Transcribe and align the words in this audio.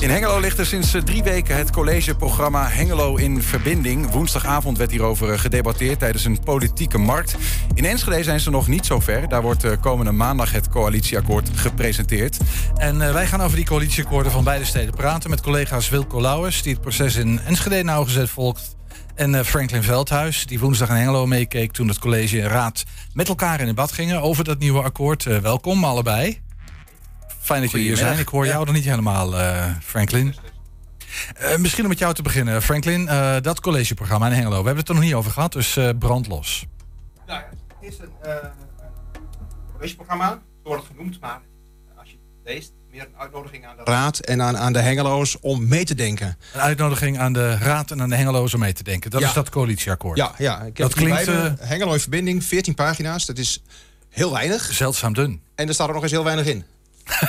In 0.00 0.10
Hengelo 0.10 0.38
ligt 0.38 0.58
er 0.58 0.66
sinds 0.66 0.94
eh, 0.94 1.02
drie 1.02 1.22
weken 1.22 1.56
het 1.56 1.70
collegeprogramma 1.70 2.68
Hengelo 2.68 3.16
in 3.16 3.42
Verbinding. 3.42 4.10
Woensdagavond 4.10 4.78
werd 4.78 4.90
hierover 4.90 5.32
eh, 5.32 5.38
gedebatteerd 5.38 5.98
tijdens 5.98 6.24
een 6.24 6.40
politieke 6.44 6.98
markt. 6.98 7.36
In 7.74 7.84
Enschede 7.84 8.22
zijn 8.22 8.40
ze 8.40 8.50
nog 8.50 8.68
niet 8.68 8.86
zo 8.86 9.00
ver. 9.00 9.28
Daar 9.28 9.42
wordt 9.42 9.64
eh, 9.64 9.72
komende 9.80 10.12
maandag 10.12 10.52
het 10.52 10.68
coalitieakkoord 10.68 11.50
gepresenteerd. 11.54 12.38
En 12.76 12.98
wij 12.98 13.26
gaan 13.26 13.42
over 13.42 13.56
die 13.56 13.66
coalitieakkoorden 13.66 14.32
van 14.32 14.44
beide 14.44 14.64
steden 14.64 14.94
praten 14.94 15.30
met 15.30 15.40
collega's 15.40 15.88
Wilco 15.88 16.20
Lauwers, 16.20 16.62
die 16.62 16.72
het 16.72 16.82
proces 16.82 17.16
in 17.16 17.40
Enschede 17.40 17.82
nauwgezet 17.82 18.30
volgt. 18.30 18.76
En 19.14 19.44
Franklin 19.44 19.82
Veldhuis, 19.82 20.46
die 20.46 20.60
woensdag 20.60 20.88
in 20.88 20.94
Hengelo 20.94 21.26
meekeek 21.26 21.72
toen 21.72 21.88
het 21.88 21.98
college 21.98 22.40
en 22.40 22.48
raad 22.48 22.84
met 23.12 23.28
elkaar 23.28 23.60
in 23.60 23.66
debat 23.66 23.92
gingen 23.92 24.22
over 24.22 24.44
dat 24.44 24.58
nieuwe 24.58 24.82
akkoord. 24.82 25.24
welkom 25.24 25.84
allebei. 25.84 26.49
Fijn 27.40 27.62
dat 27.62 27.70
jullie 27.70 27.86
hier 27.86 27.96
zijn. 27.96 28.18
Ik 28.18 28.28
hoor 28.28 28.46
jou 28.46 28.64
nog 28.64 28.74
niet 28.74 28.84
helemaal, 28.84 29.40
uh, 29.40 29.64
Franklin. 29.82 30.34
Uh, 31.42 31.56
misschien 31.56 31.82
om 31.82 31.88
met 31.88 31.98
jou 31.98 32.14
te 32.14 32.22
beginnen, 32.22 32.62
Franklin. 32.62 33.02
Uh, 33.02 33.36
dat 33.40 33.60
collegeprogramma 33.60 34.26
in 34.26 34.32
Hengelo. 34.32 34.50
We 34.50 34.54
hebben 34.54 34.76
het 34.76 34.88
er 34.88 34.94
nog 34.94 35.04
niet 35.04 35.14
over 35.14 35.30
gehad, 35.30 35.52
dus 35.52 35.78
brand 35.98 36.26
los. 36.26 36.66
Nou, 37.26 37.42
het 37.50 37.92
is 37.92 37.98
een 37.98 38.10
collegeprogramma. 39.72 40.30
Het 40.30 40.40
wordt 40.62 40.86
genoemd, 40.86 41.20
maar 41.20 41.40
als 41.98 42.10
je 42.10 42.16
het 42.16 42.52
leest, 42.52 42.72
meer 42.90 43.02
een 43.02 43.18
uitnodiging 43.18 43.66
aan 43.66 43.76
de 43.76 43.82
raad 43.84 44.18
en 44.18 44.42
aan, 44.42 44.56
aan 44.56 44.72
de 44.72 44.80
Hengeloos 44.80 45.38
om 45.40 45.68
mee 45.68 45.84
te 45.84 45.94
denken. 45.94 46.36
Een 46.54 46.60
uitnodiging 46.60 47.18
aan 47.18 47.32
de 47.32 47.56
raad 47.56 47.90
en 47.90 48.02
aan 48.02 48.08
de 48.08 48.16
Hengeloos 48.16 48.54
om 48.54 48.60
mee 48.60 48.72
te 48.72 48.82
denken. 48.82 49.10
Dat 49.10 49.22
is 49.22 49.32
dat 49.32 49.48
coalitieakkoord. 49.48 50.16
Ja, 50.16 50.34
ja. 50.38 50.62
Ik 50.62 50.76
dat 50.76 50.94
klinkt. 50.94 51.26
Hengelo 51.60 51.92
in 51.92 52.00
verbinding, 52.00 52.44
14 52.44 52.74
pagina's. 52.74 53.26
Dat 53.26 53.38
is 53.38 53.62
heel 54.08 54.32
weinig. 54.32 54.72
Zeldzaam 54.72 55.14
dun. 55.14 55.42
En 55.54 55.68
er 55.68 55.74
staat 55.74 55.88
er 55.88 55.94
nog 55.94 56.02
eens 56.02 56.12
heel 56.12 56.24
weinig 56.24 56.46
in. 56.46 56.64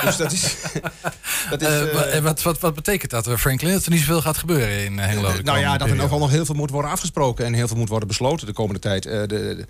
Dus 0.03 0.17
dat 0.17 0.31
is. 0.31 0.55
dat 1.49 1.61
is 1.61 1.67
uh, 1.67 2.17
wat, 2.17 2.41
wat, 2.41 2.59
wat 2.59 2.73
betekent 2.73 3.11
dat, 3.11 3.29
Franklin? 3.39 3.73
Dat 3.73 3.85
er 3.85 3.91
niet 3.91 3.99
zoveel 3.99 4.21
gaat 4.21 4.37
gebeuren 4.37 4.83
in 4.85 4.97
Hengelo? 4.97 5.33
nou 5.43 5.59
ja, 5.59 5.77
dat 5.77 5.89
er 5.89 5.95
nog 5.95 6.09
wel 6.09 6.19
nog 6.19 6.29
heel 6.29 6.45
veel 6.45 6.55
moet 6.55 6.69
worden 6.69 6.91
afgesproken 6.91 7.45
en 7.45 7.53
heel 7.53 7.67
veel 7.67 7.77
moet 7.77 7.89
worden 7.89 8.07
besloten 8.07 8.47
de 8.47 8.53
komende 8.53 8.79
tijd. 8.79 9.03
de, 9.03 9.25
de, 9.27 9.65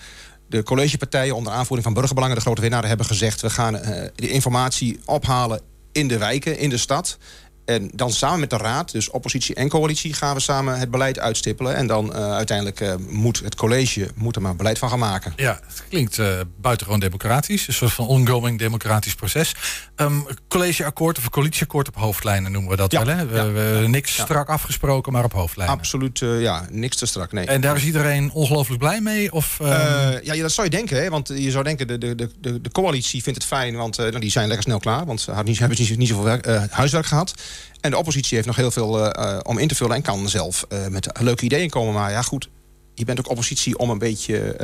de 0.49 0.63
collegepartijen 0.63 1.35
onder 1.35 1.53
aanvoering 1.53 1.83
van 1.83 1.93
burgerbelangen, 1.93 2.35
de 2.35 2.41
grote 2.41 2.61
winnaar, 2.61 2.87
hebben 2.87 3.05
gezegd: 3.05 3.41
we 3.41 3.49
gaan 3.49 3.73
de 4.15 4.29
informatie 4.29 4.99
ophalen 5.05 5.61
in 5.91 6.07
de 6.07 6.17
wijken, 6.17 6.57
in 6.57 6.69
de 6.69 6.77
stad. 6.77 7.17
En 7.65 7.91
dan 7.93 8.11
samen 8.11 8.39
met 8.39 8.49
de 8.49 8.57
Raad, 8.57 8.91
dus 8.91 9.09
oppositie 9.09 9.55
en 9.55 9.69
coalitie... 9.69 10.13
gaan 10.13 10.35
we 10.35 10.41
samen 10.41 10.79
het 10.79 10.91
beleid 10.91 11.19
uitstippelen. 11.19 11.75
En 11.75 11.87
dan 11.87 12.05
uh, 12.05 12.33
uiteindelijk 12.33 12.79
uh, 12.79 12.93
moet 13.09 13.39
het 13.43 13.55
college 13.55 14.09
moet 14.15 14.35
er 14.35 14.41
maar 14.41 14.55
beleid 14.55 14.79
van 14.79 14.89
gaan 14.89 14.99
maken. 14.99 15.33
Ja, 15.35 15.59
het 15.67 15.83
klinkt 15.89 16.17
uh, 16.17 16.39
buitengewoon 16.61 16.99
democratisch. 16.99 17.67
Een 17.67 17.73
soort 17.73 17.91
van 17.91 18.07
ongoing 18.07 18.59
democratisch 18.59 19.15
proces. 19.15 19.55
Um, 19.95 20.25
collegeakkoord 20.47 21.17
of 21.17 21.29
coalitieakkoord 21.29 21.87
op 21.87 21.95
hoofdlijnen 21.95 22.51
noemen 22.51 22.71
we 22.71 22.77
dat 22.77 22.91
wel. 22.91 23.07
Hè? 23.07 23.25
We, 23.25 23.35
ja, 23.35 23.51
we 23.51 23.87
niks 23.87 24.13
strak 24.13 24.49
afgesproken, 24.49 25.13
maar 25.13 25.23
op 25.23 25.33
hoofdlijnen. 25.33 25.77
Absoluut, 25.77 26.19
ja, 26.19 26.65
niks 26.69 26.95
te 26.95 27.05
strak, 27.05 27.31
nee. 27.31 27.45
En 27.45 27.61
daar 27.61 27.75
is 27.75 27.83
iedereen 27.83 28.31
ongelooflijk 28.31 28.79
blij 28.79 29.01
mee? 29.01 29.31
Of, 29.31 29.57
ja, 29.59 30.19
ja, 30.23 30.41
dat 30.41 30.51
zou 30.51 30.67
je 30.69 30.75
denken. 30.75 31.01
Hè? 31.01 31.09
Want 31.09 31.27
je 31.27 31.51
zou 31.51 31.63
denken, 31.63 31.87
de, 31.87 31.97
de, 31.97 32.15
de, 32.15 32.61
de 32.61 32.71
coalitie 32.71 33.23
vindt 33.23 33.39
het 33.39 33.47
fijn... 33.47 33.75
want 33.75 33.97
nou, 33.97 34.19
die 34.19 34.31
zijn 34.31 34.47
lekker 34.47 34.65
snel 34.65 34.79
klaar. 34.79 35.05
Want 35.05 35.21
ze 35.21 35.31
hebben 35.31 35.77
niet, 35.77 35.97
niet 35.97 36.07
zoveel 36.07 36.23
werk, 36.23 36.71
huiswerk 36.71 37.05
gehad. 37.05 37.33
En 37.81 37.91
de 37.91 37.97
oppositie 37.97 38.35
heeft 38.35 38.47
nog 38.47 38.55
heel 38.55 38.71
veel 38.71 38.99
uh, 38.99 39.39
om 39.43 39.57
in 39.57 39.67
te 39.67 39.75
vullen 39.75 39.95
en 39.95 40.01
kan 40.01 40.29
zelf 40.29 40.65
uh, 40.69 40.87
met 40.87 41.09
leuke 41.19 41.43
ideeën 41.45 41.69
komen. 41.69 41.93
Maar 41.93 42.11
ja, 42.11 42.21
goed, 42.21 42.49
je 42.93 43.05
bent 43.05 43.19
ook 43.19 43.29
oppositie 43.29 43.77
om 43.77 43.89
een 43.89 43.97
beetje 43.97 44.55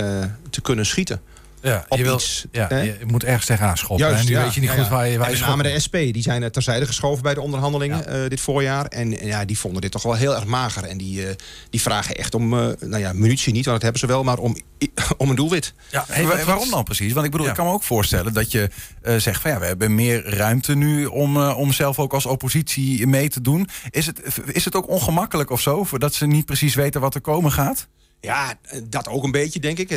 te 0.49 0.61
kunnen 0.61 0.85
schieten. 0.85 1.21
Ja, 1.61 1.86
je, 1.89 2.03
wil, 2.03 2.19
ja, 2.52 2.67
je 2.69 2.97
moet 3.05 3.23
ergens 3.23 3.45
tegenaan 3.45 3.77
schoppen. 3.77 4.08
Juist, 4.08 4.22
en 4.22 4.30
nu 4.30 4.38
ja, 4.38 4.44
weet 4.44 4.53
je 4.53 4.61
niet 4.61 4.69
goed 4.69 4.88
waar 4.88 5.08
je, 5.08 5.17
waar 5.17 5.31
je 5.31 5.39
name 5.39 5.63
de 5.63 5.80
SP, 5.86 5.95
die 5.95 6.22
zijn 6.22 6.44
eh, 6.44 6.50
terzijde 6.50 6.86
geschoven 6.86 7.23
bij 7.23 7.33
de 7.33 7.41
onderhandelingen 7.41 8.16
uh, 8.16 8.30
dit 8.30 8.41
voorjaar. 8.41 8.86
En 8.86 9.09
ja, 9.25 9.45
die 9.45 9.58
vonden 9.58 9.81
dit 9.81 9.91
toch 9.91 10.03
wel 10.03 10.13
heel 10.13 10.35
erg 10.35 10.45
mager. 10.45 10.83
En 10.83 10.97
die, 10.97 11.22
uh, 11.22 11.30
die 11.69 11.81
vragen 11.81 12.16
echt 12.16 12.33
om, 12.33 12.53
uh, 12.53 12.67
nou 12.80 12.97
ja, 12.97 13.13
munitie 13.13 13.53
niet, 13.53 13.66
want 13.66 13.81
dat 13.81 13.81
hebben 13.81 14.00
ze 14.00 14.08
wel, 14.08 14.23
maar 14.23 14.38
om, 14.38 14.58
om 15.17 15.30
een 15.30 15.35
doelwit. 15.35 15.73
Ja, 15.89 16.05
hey, 16.07 16.45
waarom 16.45 16.69
dan 16.69 16.84
precies? 16.84 17.13
Want 17.13 17.25
ik 17.25 17.31
bedoel, 17.31 17.47
ik 17.47 17.53
kan 17.53 17.66
me 17.66 17.72
ook 17.72 17.84
voorstellen 17.84 18.34
dat 18.34 18.51
je 18.51 18.69
zegt 19.18 19.41
van 19.41 19.51
ja, 19.51 19.59
we 19.59 19.66
hebben 19.66 19.95
meer 19.95 20.35
ruimte 20.35 20.75
nu 20.75 21.06
om, 21.06 21.38
om 21.38 21.74
zelf 21.74 22.00
ook 22.00 22.13
als 22.13 22.25
oppositie 22.25 23.07
mee 23.07 23.29
te 23.29 23.41
doen. 23.41 23.69
Is 23.89 24.06
het, 24.06 24.22
is 24.45 24.66
het 24.66 24.75
ook 24.75 24.89
ongemakkelijk 24.89 25.50
of 25.50 25.62
zo, 25.62 25.88
dat 25.91 26.13
ze 26.13 26.25
niet 26.25 26.45
precies 26.45 26.75
weten 26.75 27.01
wat 27.01 27.16
er 27.16 27.22
komen 27.22 27.51
gaat? 27.51 27.88
Ja, 28.22 28.53
dat 28.83 29.07
ook 29.07 29.23
een 29.23 29.31
beetje, 29.31 29.59
denk 29.59 29.78
ik. 29.78 29.89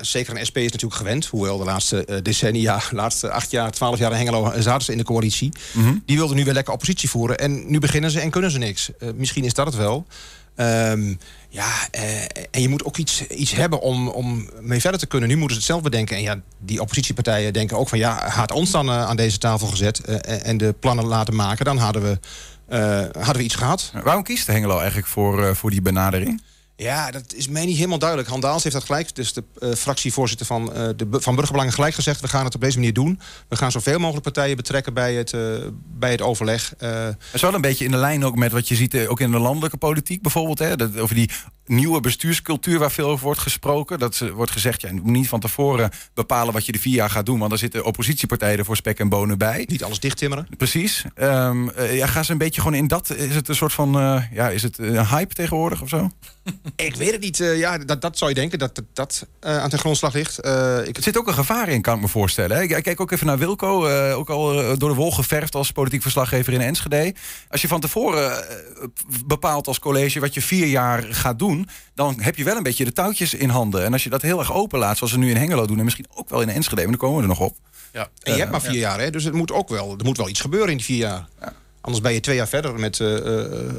zeker 0.00 0.36
een 0.36 0.46
SP 0.48 0.56
is 0.56 0.72
natuurlijk 0.72 1.00
gewend. 1.00 1.26
Hoewel 1.26 1.58
de 1.58 1.64
laatste 1.64 2.06
uh, 2.08 2.16
decennia, 2.22 2.82
de 2.90 2.96
laatste 3.02 3.30
acht 3.30 3.50
jaar, 3.50 3.70
twaalf 3.70 3.98
jaar 3.98 4.10
in 4.10 4.16
Hengelo 4.16 4.52
zaten 4.58 4.84
ze 4.84 4.92
in 4.92 4.98
de 4.98 5.04
coalitie. 5.04 5.52
Mhm. 5.72 5.94
Die 6.04 6.16
wilden 6.16 6.36
nu 6.36 6.44
weer 6.44 6.54
lekker 6.54 6.72
oppositie 6.72 7.10
voeren. 7.10 7.38
En 7.38 7.70
nu 7.70 7.78
beginnen 7.78 8.10
ze 8.10 8.20
en 8.20 8.30
kunnen 8.30 8.50
ze 8.50 8.58
niks. 8.58 8.90
Uh, 8.98 9.08
misschien 9.14 9.44
is 9.44 9.54
dat 9.54 9.66
het 9.66 9.74
wel. 9.74 10.06
Um, 10.56 11.18
ja, 11.48 11.68
uh, 11.98 12.22
en 12.50 12.60
je 12.60 12.68
moet 12.68 12.84
ook 12.84 12.96
iets, 12.96 13.26
iets 13.26 13.52
hebben 13.52 13.80
om, 13.80 14.08
om 14.08 14.50
mee 14.60 14.80
verder 14.80 15.00
te 15.00 15.06
kunnen. 15.06 15.28
Nu 15.28 15.36
moeten 15.36 15.54
ze 15.56 15.62
het 15.62 15.70
zelf 15.70 15.82
bedenken. 15.82 16.16
En 16.16 16.22
ja, 16.22 16.40
die 16.58 16.80
oppositiepartijen 16.80 17.52
denken 17.52 17.76
ook 17.78 17.88
van... 17.88 17.98
ja, 17.98 18.28
had 18.28 18.52
ons 18.52 18.70
dan 18.70 18.90
aan 18.90 19.16
deze 19.16 19.38
tafel 19.38 19.66
gezet 19.66 20.00
en 20.24 20.56
de 20.56 20.74
plannen 20.80 21.04
laten 21.04 21.34
maken... 21.34 21.64
dan 21.64 21.78
hadden 21.78 22.02
we, 22.02 22.18
hadden 23.12 23.36
we 23.36 23.42
iets 23.42 23.54
gehad. 23.54 23.92
Waarom 24.02 24.22
kiest 24.22 24.46
Hengelo 24.46 24.78
eigenlijk 24.78 25.08
voor, 25.08 25.56
voor 25.56 25.70
die 25.70 25.82
benadering? 25.82 26.42
Ja, 26.80 27.10
dat 27.10 27.34
is 27.34 27.48
mij 27.48 27.64
niet 27.64 27.76
helemaal 27.76 27.98
duidelijk. 27.98 28.28
Han 28.28 28.40
Daals 28.40 28.62
heeft 28.62 28.74
dat 28.74 28.84
gelijk, 28.84 29.14
dus 29.14 29.32
de 29.32 29.44
uh, 29.58 29.72
fractievoorzitter 29.72 30.46
van, 30.46 30.62
uh, 30.62 30.88
de, 30.96 31.06
van 31.10 31.34
Burgerbelangen 31.34 31.72
gelijk 31.72 31.94
gezegd... 31.94 32.20
we 32.20 32.28
gaan 32.28 32.44
het 32.44 32.54
op 32.54 32.60
deze 32.60 32.78
manier 32.78 32.92
doen. 32.92 33.20
We 33.48 33.56
gaan 33.56 33.70
zoveel 33.70 33.98
mogelijk 33.98 34.22
partijen 34.22 34.56
betrekken 34.56 34.94
bij 34.94 35.14
het, 35.14 35.32
uh, 35.32 35.56
bij 35.98 36.10
het 36.10 36.22
overleg. 36.22 36.74
Het 36.78 37.16
is 37.32 37.40
wel 37.40 37.54
een 37.54 37.60
beetje 37.60 37.84
in 37.84 37.90
de 37.90 37.96
lijn 37.96 38.24
ook 38.24 38.36
met 38.36 38.52
wat 38.52 38.68
je 38.68 38.74
ziet 38.74 39.06
ook 39.06 39.20
in 39.20 39.30
de 39.30 39.38
landelijke 39.38 39.76
politiek 39.76 40.22
bijvoorbeeld. 40.22 40.58
Hè? 40.58 40.76
Dat, 40.76 40.98
over 40.98 41.14
die 41.14 41.30
nieuwe 41.68 42.00
bestuurscultuur 42.00 42.78
waar 42.78 42.90
veel 42.90 43.08
over 43.08 43.24
wordt 43.24 43.40
gesproken. 43.40 43.98
Dat 43.98 44.18
wordt 44.34 44.52
gezegd, 44.52 44.80
ja, 44.80 44.88
je 44.88 44.94
moet 44.94 45.04
niet 45.04 45.28
van 45.28 45.40
tevoren 45.40 45.90
bepalen 46.14 46.52
wat 46.52 46.66
je 46.66 46.72
de 46.72 46.78
vier 46.78 46.94
jaar 46.94 47.10
gaat 47.10 47.26
doen... 47.26 47.38
want 47.38 47.50
dan 47.50 47.58
zitten 47.58 47.84
oppositiepartijen 47.84 48.58
er 48.58 48.64
voor 48.64 48.76
spek 48.76 48.98
en 48.98 49.08
bonen 49.08 49.38
bij. 49.38 49.64
Niet 49.68 49.84
alles 49.84 50.00
dichttimmeren. 50.00 50.48
Precies. 50.56 51.04
Um, 51.16 51.70
ja, 51.90 52.06
gaan 52.06 52.24
ze 52.24 52.32
een 52.32 52.38
beetje 52.38 52.60
gewoon 52.60 52.76
in 52.76 52.86
dat... 52.86 53.10
Is 53.10 53.34
het 53.34 53.48
een 53.48 53.54
soort 53.54 53.72
van, 53.72 53.90
ja, 54.32 54.48
is 54.48 54.62
het 54.62 54.78
een 54.78 55.06
hype 55.06 55.34
tegenwoordig 55.34 55.82
of 55.82 55.88
zo? 55.88 56.10
Ik 56.76 56.94
weet 56.94 57.12
het 57.12 57.20
niet. 57.20 57.40
Uh, 57.40 57.58
ja, 57.58 57.78
dat, 57.78 58.00
dat 58.00 58.18
zou 58.18 58.30
je 58.30 58.36
denken 58.36 58.58
dat 58.58 58.82
dat 58.92 59.26
uh, 59.46 59.58
aan 59.58 59.70
de 59.70 59.78
grondslag 59.78 60.14
ligt. 60.14 60.44
Uh, 60.46 60.86
ik... 60.86 60.96
Er 60.96 61.02
zit 61.02 61.18
ook 61.18 61.26
een 61.26 61.34
gevaar 61.34 61.68
in, 61.68 61.82
kan 61.82 61.94
ik 61.94 62.00
me 62.00 62.08
voorstellen. 62.08 62.56
Hè? 62.56 62.62
Ik 62.62 62.82
kijk 62.82 63.00
ook 63.00 63.10
even 63.10 63.26
naar 63.26 63.38
Wilco. 63.38 63.88
ook 64.12 64.30
al 64.30 64.78
door 64.78 64.88
de 64.88 64.94
wol 64.94 65.12
geverfd 65.12 65.54
als 65.54 65.72
politiek 65.72 66.02
verslaggever 66.02 66.52
in 66.52 66.60
Enschede. 66.60 67.14
Als 67.48 67.60
je 67.60 67.68
van 67.68 67.80
tevoren 67.80 68.44
bepaalt 69.26 69.66
als 69.66 69.78
college 69.78 70.20
wat 70.20 70.34
je 70.34 70.42
vier 70.42 70.66
jaar 70.66 71.02
gaat 71.02 71.38
doen... 71.38 71.57
dan 71.94 72.20
heb 72.20 72.36
je 72.36 72.44
wel 72.44 72.56
een 72.56 72.62
beetje 72.62 72.84
de 72.84 72.92
touwtjes 72.92 73.34
in 73.34 73.48
handen. 73.48 73.84
En 73.84 73.92
als 73.92 74.02
je 74.02 74.10
dat 74.10 74.22
heel 74.22 74.38
erg 74.38 74.52
open 74.52 74.78
laat, 74.78 74.96
zoals 74.96 75.12
ze 75.12 75.18
nu 75.18 75.30
in 75.30 75.36
Hengelo 75.36 75.66
doen... 75.66 75.78
en 75.78 75.84
misschien 75.84 76.06
ook 76.14 76.28
wel 76.28 76.40
in 76.40 76.48
Enschede, 76.48 76.80
maar 76.80 76.90
dan 76.90 77.00
komen 77.00 77.16
we 77.16 77.22
er 77.22 77.28
nog 77.28 77.40
op. 77.40 77.56
Ja. 77.92 78.08
En 78.22 78.32
je 78.32 78.38
hebt 78.38 78.50
maar 78.50 78.60
vier 78.60 78.78
jaar, 78.78 79.00
hè? 79.00 79.10
dus 79.10 79.24
het 79.24 79.34
moet 79.34 79.52
ook 79.52 79.68
wel, 79.68 79.94
er 79.98 80.04
moet 80.04 80.16
wel 80.16 80.28
iets 80.28 80.40
gebeuren 80.40 80.70
in 80.70 80.76
die 80.76 80.86
vier 80.86 80.96
jaar. 80.96 81.28
Ja. 81.40 81.52
Anders 81.80 82.06
ben 82.06 82.14
je 82.14 82.20
twee 82.20 82.36
jaar 82.36 82.48
verder 82.48 82.74
met 82.74 82.98
uh, 82.98 83.16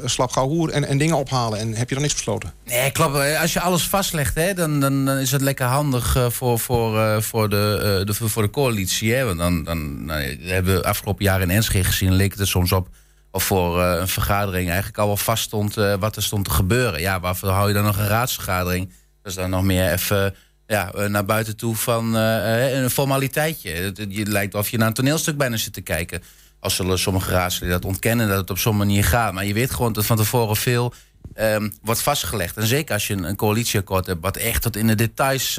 slap 0.04 0.34
hoer 0.34 0.70
en, 0.70 0.84
en 0.84 0.98
dingen 0.98 1.16
ophalen. 1.16 1.58
En 1.58 1.74
heb 1.74 1.88
je 1.88 1.94
dan 1.94 2.02
niks 2.02 2.14
besloten. 2.14 2.52
Nee, 2.64 2.90
klopt. 2.90 3.16
Als 3.40 3.52
je 3.52 3.60
alles 3.60 3.82
vastlegt, 3.82 4.34
hè, 4.34 4.54
dan, 4.54 4.80
dan, 4.80 5.04
dan 5.04 5.16
is 5.16 5.30
het 5.30 5.40
lekker 5.40 5.66
handig 5.66 6.16
uh, 6.16 6.30
voor, 6.30 6.58
voor, 6.58 7.22
voor, 7.22 7.48
de, 7.48 8.02
de, 8.04 8.14
voor 8.14 8.42
de 8.42 8.50
coalitie. 8.50 9.12
Hè. 9.12 9.24
Want 9.24 9.38
dan, 9.38 9.64
dan 9.64 10.04
nou, 10.04 10.38
hebben 10.40 10.74
we 10.74 10.82
afgelopen 10.82 11.24
jaar 11.24 11.40
in 11.40 11.50
Enschede 11.50 11.84
gezien... 11.84 12.12
leek 12.12 12.30
het 12.30 12.40
er 12.40 12.46
soms 12.46 12.72
op 12.72 12.88
of 13.30 13.44
voor 13.44 13.82
een 13.82 14.08
vergadering 14.08 14.68
eigenlijk 14.68 14.98
al 14.98 15.06
wel 15.06 15.16
vast 15.16 15.42
stond... 15.42 15.74
wat 15.74 16.16
er 16.16 16.22
stond 16.22 16.44
te 16.44 16.50
gebeuren. 16.50 17.00
Ja, 17.00 17.20
waarvoor 17.20 17.48
hou 17.48 17.68
je 17.68 17.74
dan 17.74 17.84
nog 17.84 17.98
een 17.98 18.06
raadsvergadering? 18.06 18.92
Dat 19.22 19.32
is 19.32 19.34
dan 19.34 19.50
nog 19.50 19.62
meer 19.62 19.92
even 19.92 20.34
ja, 20.66 21.08
naar 21.08 21.24
buiten 21.24 21.56
toe 21.56 21.76
van 21.76 22.14
een 22.14 22.90
formaliteitje. 22.90 23.92
Je 24.08 24.26
lijkt 24.26 24.54
of 24.54 24.68
je 24.68 24.78
naar 24.78 24.86
een 24.86 24.94
toneelstuk 24.94 25.36
bijna 25.36 25.56
zit 25.56 25.72
te 25.72 25.80
kijken 25.80 26.22
als 26.60 26.74
zullen 26.74 26.98
sommige 26.98 27.30
raadsleden 27.30 27.80
dat 27.80 27.84
ontkennen 27.84 28.28
dat 28.28 28.36
het 28.36 28.50
op 28.50 28.58
zo'n 28.58 28.76
manier 28.76 29.04
gaat. 29.04 29.32
Maar 29.32 29.44
je 29.44 29.54
weet 29.54 29.70
gewoon 29.70 29.92
dat 29.92 30.06
van 30.06 30.16
tevoren 30.16 30.56
veel 30.56 30.94
um, 31.36 31.72
wordt 31.82 32.02
vastgelegd. 32.02 32.56
En 32.56 32.66
zeker 32.66 32.94
als 32.94 33.06
je 33.06 33.14
een, 33.14 33.24
een, 33.24 33.36
coalitieakkoord 33.36 34.06
hebt 34.06 34.20
wat 34.20 34.36
echt 34.36 34.62
tot 34.62 34.76
in 34.76 34.86
de 34.86 34.94
details 34.94 35.52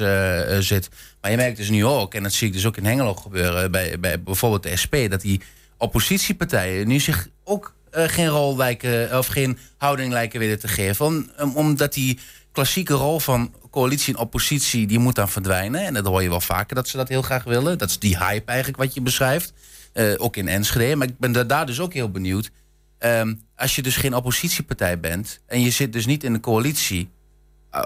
zit. 0.58 0.88
Maar 1.20 1.30
je 1.30 1.36
merkt 1.36 1.56
dus 1.56 1.68
nu 1.68 1.84
ook, 1.84 2.14
en 2.14 2.22
dat 2.22 2.32
zie 2.32 2.46
ik 2.46 2.52
dus 2.52 2.66
ook 2.66 2.76
in 2.76 2.84
Hengelo 2.84 3.14
gebeuren, 3.14 3.70
bij, 3.70 4.00
bij 4.00 4.22
bijvoorbeeld 4.22 4.62
de 4.62 4.76
SP, 4.82 4.94
dat 5.08 5.20
die 5.20 5.40
oppositiepartijen 5.82 6.86
nu 6.86 7.00
zich 7.00 7.28
ook 7.44 7.74
uh, 7.94 8.04
geen 8.04 8.28
rol 8.28 8.56
lijken, 8.56 9.18
of 9.18 9.26
geen 9.26 9.58
houding 9.76 10.12
lijken 10.12 10.40
willen 10.40 10.58
te 10.58 10.68
geven. 10.68 11.06
Om, 11.06 11.30
omdat 11.54 11.92
die 11.92 12.18
klassieke 12.52 12.94
rol 12.94 13.18
van 13.18 13.54
coalitie 13.70 14.14
en 14.14 14.20
oppositie, 14.20 14.86
die 14.86 14.98
moet 14.98 15.14
dan 15.14 15.28
verdwijnen. 15.28 15.84
En 15.84 15.94
dat 15.94 16.06
hoor 16.06 16.22
je 16.22 16.28
wel 16.28 16.40
vaker 16.40 16.74
dat 16.74 16.88
ze 16.88 16.96
dat 16.96 17.08
heel 17.08 17.22
graag 17.22 17.44
willen. 17.44 17.78
Dat 17.78 17.88
is 17.88 17.98
die 17.98 18.18
hype 18.18 18.50
eigenlijk 18.50 18.78
wat 18.78 18.94
je 18.94 19.00
beschrijft. 19.00 19.52
Uh, 19.94 20.14
ook 20.16 20.36
in 20.36 20.48
Enschede. 20.48 20.96
Maar 20.96 21.08
ik 21.08 21.18
ben 21.18 21.48
daar 21.48 21.66
dus 21.66 21.80
ook 21.80 21.92
heel 21.92 22.10
benieuwd. 22.10 22.50
Um, 22.98 23.40
als 23.56 23.76
je 23.76 23.82
dus 23.82 23.96
geen 23.96 24.14
oppositiepartij 24.14 25.00
bent 25.00 25.40
en 25.46 25.60
je 25.60 25.70
zit 25.70 25.92
dus 25.92 26.06
niet 26.06 26.24
in 26.24 26.32
de 26.32 26.40
coalitie, 26.40 27.10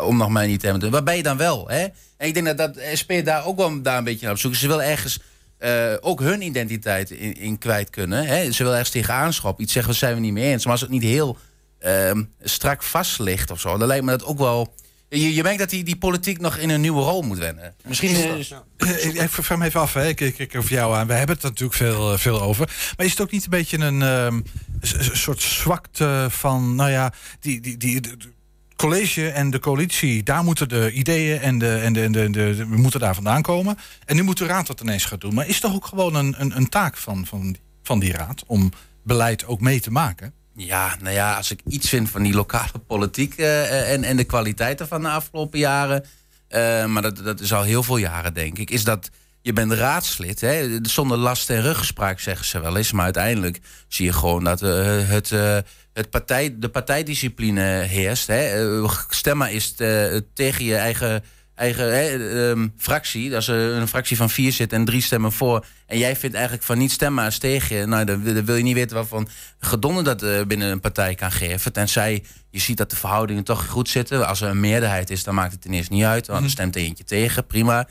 om 0.02 0.16
nog 0.16 0.28
maar 0.28 0.46
niet 0.46 0.60
te 0.60 0.66
hebben, 0.66 0.90
waar 0.90 1.02
ben 1.02 1.16
je 1.16 1.22
dan 1.22 1.36
wel? 1.36 1.68
Hè? 1.68 1.86
En 2.16 2.26
ik 2.26 2.34
denk 2.34 2.46
dat, 2.46 2.56
dat 2.56 2.78
SP 3.00 3.10
daar 3.24 3.44
ook 3.44 3.56
wel 3.56 3.82
daar 3.82 3.98
een 3.98 4.04
beetje 4.04 4.24
naar 4.24 4.34
op 4.34 4.40
zoek 4.40 4.54
Ze 4.54 4.66
wil 4.66 4.82
ergens 4.82 5.18
eh, 5.58 5.92
ook 6.00 6.20
hun 6.20 6.42
identiteit 6.42 7.10
in, 7.10 7.34
in 7.34 7.58
kwijt 7.58 7.90
kunnen. 7.90 8.26
Hè? 8.26 8.50
Ze 8.52 8.56
willen 8.62 8.72
ergens 8.78 8.90
tegen 8.94 9.14
aanschop. 9.14 9.60
Iets 9.60 9.72
zeggen, 9.72 9.92
we 9.92 9.98
zijn 9.98 10.14
we 10.14 10.20
niet 10.20 10.32
mee 10.32 10.52
eens. 10.52 10.62
Maar 10.64 10.72
als 10.72 10.80
het 10.80 10.90
niet 10.90 11.02
heel 11.02 11.36
ehm, 11.78 12.22
strak 12.42 12.82
vast 12.82 13.18
ligt 13.18 13.50
of 13.50 13.60
zo, 13.60 13.78
dan 13.78 13.88
lijkt 13.88 14.04
me 14.04 14.10
dat 14.10 14.24
ook 14.24 14.38
wel. 14.38 14.74
Je, 15.08 15.34
je 15.34 15.42
merkt 15.42 15.58
dat 15.58 15.70
die, 15.70 15.84
die 15.84 15.96
politiek 15.96 16.40
nog 16.40 16.56
in 16.56 16.70
een 16.70 16.80
nieuwe 16.80 17.02
rol 17.02 17.22
moet 17.22 17.38
wennen. 17.38 17.74
Misschien 17.84 18.10
is, 18.10 18.50
Eh, 18.76 19.04
Ik, 19.06 19.14
ik 19.14 19.30
vraag 19.30 19.58
me 19.58 19.64
even 19.64 19.80
af, 19.80 19.92
hè. 19.94 20.06
Ik, 20.08 20.20
ik 20.20 20.56
over 20.56 20.70
jou 20.72 20.94
aan. 20.94 21.06
We 21.06 21.12
hebben 21.12 21.34
het 21.34 21.44
er 21.44 21.50
natuurlijk 21.50 21.78
veel, 21.78 22.12
eh, 22.12 22.18
veel 22.18 22.42
over. 22.42 22.70
Maar 22.96 23.06
is 23.06 23.12
het 23.12 23.20
ook 23.20 23.30
niet 23.30 23.44
een 23.44 23.50
beetje 23.50 23.78
een 23.78 24.02
ehm, 24.02 24.40
soort 25.12 25.42
zwakte 25.42 26.26
van, 26.30 26.74
nou 26.74 26.90
ja, 26.90 27.12
die, 27.40 27.60
die, 27.60 27.76
die, 27.76 28.00
college 28.76 29.28
en 29.28 29.50
de 29.50 29.58
coalitie, 29.58 30.22
daar 30.22 30.44
moeten 30.44 30.68
de 30.68 30.92
ideeën 30.92 31.40
en, 31.40 31.58
de, 31.58 31.76
en, 31.76 31.92
de, 31.92 32.02
en 32.02 32.32
de, 32.32 32.54
we 32.54 32.76
moeten 32.76 33.00
daar 33.00 33.14
vandaan 33.14 33.42
komen. 33.42 33.78
En 34.04 34.16
nu 34.16 34.22
moet 34.22 34.38
de 34.38 34.46
raad 34.46 34.66
dat 34.66 34.80
ineens 34.80 35.04
gaan 35.04 35.18
doen. 35.18 35.34
Maar 35.34 35.48
is 35.48 35.60
toch 35.60 35.74
ook 35.74 35.86
gewoon 35.86 36.14
een, 36.14 36.34
een, 36.38 36.56
een 36.56 36.68
taak 36.68 36.96
van, 36.96 37.26
van, 37.26 37.56
van 37.82 37.98
die 37.98 38.12
raad 38.12 38.44
om 38.46 38.72
beleid 39.02 39.46
ook 39.46 39.60
mee 39.60 39.80
te 39.80 39.90
maken? 39.90 40.32
Ja, 40.54 40.96
nou 41.00 41.14
ja, 41.14 41.36
als 41.36 41.50
ik 41.50 41.60
iets 41.66 41.88
vind 41.88 42.10
van 42.10 42.22
die 42.22 42.34
lokale 42.34 42.78
politiek 42.86 43.34
eh, 43.36 43.92
en, 43.92 44.04
en 44.04 44.16
de 44.16 44.24
kwaliteiten 44.24 44.88
van 44.88 45.02
de 45.02 45.08
afgelopen 45.08 45.58
jaren, 45.58 46.04
eh, 46.48 46.86
maar 46.86 47.02
dat, 47.02 47.16
dat 47.16 47.40
is 47.40 47.52
al 47.52 47.62
heel 47.62 47.82
veel 47.82 47.96
jaren 47.96 48.34
denk 48.34 48.58
ik, 48.58 48.70
is 48.70 48.84
dat 48.84 49.10
je 49.46 49.52
bent 49.52 49.72
raadslid, 49.72 50.40
hè, 50.40 50.78
zonder 50.82 51.18
last 51.18 51.50
en 51.50 51.62
ruggespraak 51.62 52.20
zeggen 52.20 52.46
ze 52.46 52.60
wel 52.60 52.76
eens, 52.76 52.92
maar 52.92 53.04
uiteindelijk 53.04 53.60
zie 53.88 54.04
je 54.04 54.12
gewoon 54.12 54.44
dat 54.44 54.62
eh, 54.62 55.08
het, 55.08 55.32
eh, 55.32 55.58
het 55.92 56.10
partij, 56.10 56.54
de 56.58 56.68
partijdiscipline 56.68 57.62
heerst. 57.62 58.26
Hè. 58.26 58.78
Eh, 58.82 58.90
stemmen 59.08 59.50
is 59.52 59.74
tegen 60.34 60.64
je 60.64 60.76
eigen, 60.76 61.24
eigen 61.54 61.84
hè, 61.84 62.06
ehm, 62.50 62.68
fractie, 62.76 63.34
als 63.34 63.48
er 63.48 63.72
een 63.72 63.88
fractie 63.88 64.16
van 64.16 64.30
vier 64.30 64.52
zit 64.52 64.72
en 64.72 64.84
drie 64.84 65.02
stemmen 65.02 65.32
voor, 65.32 65.66
en 65.86 65.98
jij 65.98 66.16
vindt 66.16 66.34
eigenlijk 66.34 66.64
van 66.64 66.78
niet 66.78 66.92
stemmen 66.92 67.24
als 67.24 67.38
tegen 67.38 67.76
je, 67.76 67.86
nou, 67.86 68.04
dan, 68.04 68.22
wil- 68.22 68.34
dan 68.34 68.44
wil 68.44 68.56
je 68.56 68.62
niet 68.62 68.74
weten 68.74 68.96
waarvan 68.96 69.28
gedonder 69.58 70.04
dat 70.04 70.48
binnen 70.48 70.70
een 70.70 70.80
partij 70.80 71.14
kan 71.14 71.32
geven. 71.32 71.72
Tenzij 71.72 72.24
je 72.50 72.60
ziet 72.60 72.76
dat 72.76 72.90
de 72.90 72.96
verhoudingen 72.96 73.44
toch 73.44 73.66
goed 73.66 73.88
zitten. 73.88 74.26
Als 74.26 74.40
er 74.40 74.48
een 74.48 74.60
meerderheid 74.60 75.10
is, 75.10 75.24
dan 75.24 75.34
maakt 75.34 75.52
het 75.52 75.64
ineens 75.64 75.88
niet 75.88 76.04
uit. 76.04 76.26
Want 76.26 76.44
er 76.44 76.50
stemt 76.50 76.74
er 76.76 76.82
eentje 76.82 77.04
tegen, 77.04 77.46
prima. 77.46 77.88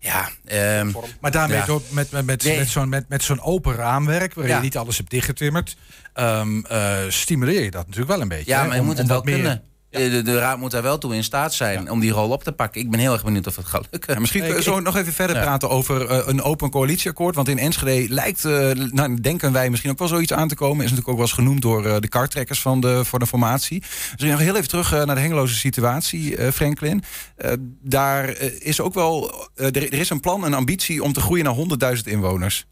Ja, 0.00 0.28
ehm, 0.44 0.90
Maar 1.20 1.30
daarmee 1.30 1.56
Ja. 1.56 1.64
door- 1.66 1.82
met, 1.90 2.10
met, 2.10 2.24
met, 2.26 2.44
Nee. 2.44 2.58
met 2.58 2.68
zo'n 2.68 2.88
met, 2.88 3.08
met 3.08 3.22
zo'n 3.22 3.40
open 3.42 3.74
raamwerk, 3.74 4.34
waarin 4.34 4.52
Ja. 4.52 4.58
je 4.58 4.64
niet 4.64 4.76
alles 4.76 4.96
hebt 4.96 5.10
dichtgetimmerd, 5.10 5.76
ehm, 6.12 6.60
eh, 6.64 6.96
stimuleer 7.08 7.62
je 7.62 7.70
dat 7.70 7.82
natuurlijk 7.86 8.12
wel 8.12 8.20
een 8.20 8.28
beetje. 8.28 8.50
ja, 8.50 8.60
hè, 8.60 8.66
maar 8.66 8.74
je 8.74 8.80
om- 8.80 8.86
moet 8.86 8.98
het 8.98 9.06
wel 9.06 9.22
meer- 9.22 9.34
kunnen. 9.34 9.62
Eh, 9.90 10.10
De, 10.10 10.22
de 10.22 10.38
raad 10.38 10.58
moet 10.58 10.70
daar 10.70 10.82
wel 10.82 10.98
toe 10.98 11.14
in 11.14 11.24
staat 11.24 11.54
zijn 11.54 11.90
om 11.90 12.00
die 12.00 12.10
rol 12.10 12.30
op 12.30 12.42
te 12.44 12.52
pakken. 12.52 12.80
Ik 12.80 12.90
ben 12.90 13.00
heel 13.00 13.12
erg 13.12 13.24
benieuwd 13.24 13.46
of 13.46 13.56
het 13.56 13.66
gaat 13.66 13.86
lukken. 13.90 14.14
Ja, 14.14 14.20
misschien 14.20 14.44
Ik- 14.44 14.62
zo 14.62 14.80
nog 14.80 14.96
even 14.96 15.12
verder 15.12 15.36
Ja. 15.36 15.42
praten 15.42 15.70
over 15.70 16.06
eh, 16.10 16.22
een 16.26 16.42
open 16.42 16.70
coalitieakkoord. 16.70 17.34
Want 17.34 17.48
in 17.48 17.58
Enschede 17.58 18.14
lijkt, 18.14 18.44
eh, 18.44 18.70
nou, 18.70 19.20
denken 19.20 19.52
wij 19.52 19.70
misschien 19.70 19.90
ook 19.90 19.98
wel 19.98 20.08
zoiets 20.08 20.32
aan 20.32 20.48
te 20.48 20.54
komen. 20.54 20.76
Is 20.84 20.90
natuurlijk 20.90 21.08
ook 21.08 21.16
wel 21.16 21.24
eens 21.24 21.34
genoemd 21.34 21.62
door 21.62 22.00
de 22.00 22.08
kartrekkers 22.08 22.60
van 22.60 22.80
de, 22.80 23.04
voor 23.04 23.18
de 23.18 23.26
formatie. 23.26 23.82
Dus 24.16 24.30
nog 24.30 24.40
heel 24.40 24.56
even 24.56 24.68
terug 24.68 24.90
naar 24.90 25.14
de 25.14 25.20
hengeloze 25.20 25.54
situatie, 25.54 26.52
Franklin. 26.52 27.02
Eh, 27.36 27.52
daar 27.82 28.28
is 28.40 28.80
ook 28.80 28.94
wel, 28.94 29.32
er, 29.54 29.76
er 29.76 29.92
is 29.92 30.10
een 30.10 30.20
plan, 30.20 30.44
een 30.44 30.54
ambitie 30.54 31.02
om 31.02 31.12
te 31.12 31.20
groeien 31.20 31.44
naar 31.44 31.54
100.000 31.54 32.06
inwoners. 32.06 32.66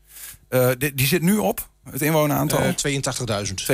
Eh, 0.48 0.68
die, 0.78 0.94
die 0.94 1.06
zit 1.06 1.22
nu 1.22 1.36
op, 1.36 1.68
het 1.90 2.02
inwoneraantal. 2.02 2.58
Eh, 2.58 2.74
82.000. 2.74 3.64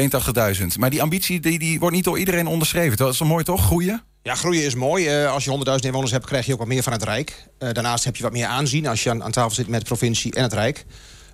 82.000. 0.61 0.79
Maar 0.79 0.91
die 0.91 1.03
ambitie 1.03 1.41
die, 1.41 1.59
die 1.59 1.79
wordt 1.79 1.95
niet 1.95 2.05
door 2.05 2.19
iedereen 2.19 2.47
onderschreven. 2.47 2.97
Dat 2.97 3.13
is 3.13 3.19
wel 3.19 3.29
mooi 3.29 3.45
toch? 3.45 3.65
Groeien? 3.65 4.03
Ja, 4.23 4.35
groeien 4.35 4.65
is 4.65 4.75
mooi. 4.75 5.07
Eh, 5.07 5.33
als 5.33 5.45
je 5.45 5.51
100.000 5.51 5.85
inwoners 5.85 6.13
hebt, 6.13 6.27
krijg 6.27 6.47
je 6.47 6.53
ook 6.53 6.59
wat 6.59 6.69
meer 6.69 6.83
van 6.83 6.93
het 6.93 7.03
Rijk. 7.03 7.47
Eh, 7.59 7.73
daarnaast 7.73 8.05
heb 8.05 8.17
je 8.17 8.23
wat 8.23 8.33
meer 8.33 8.47
aanzien 8.47 8.87
als 8.87 9.03
je 9.03 9.11
aan, 9.11 9.23
aan 9.23 9.31
tafel 9.31 9.51
zit 9.51 9.69
met 9.69 9.81
de 9.81 9.87
provincie 9.87 10.33
en 10.35 10.43
het 10.43 10.53
Rijk. 10.53 10.85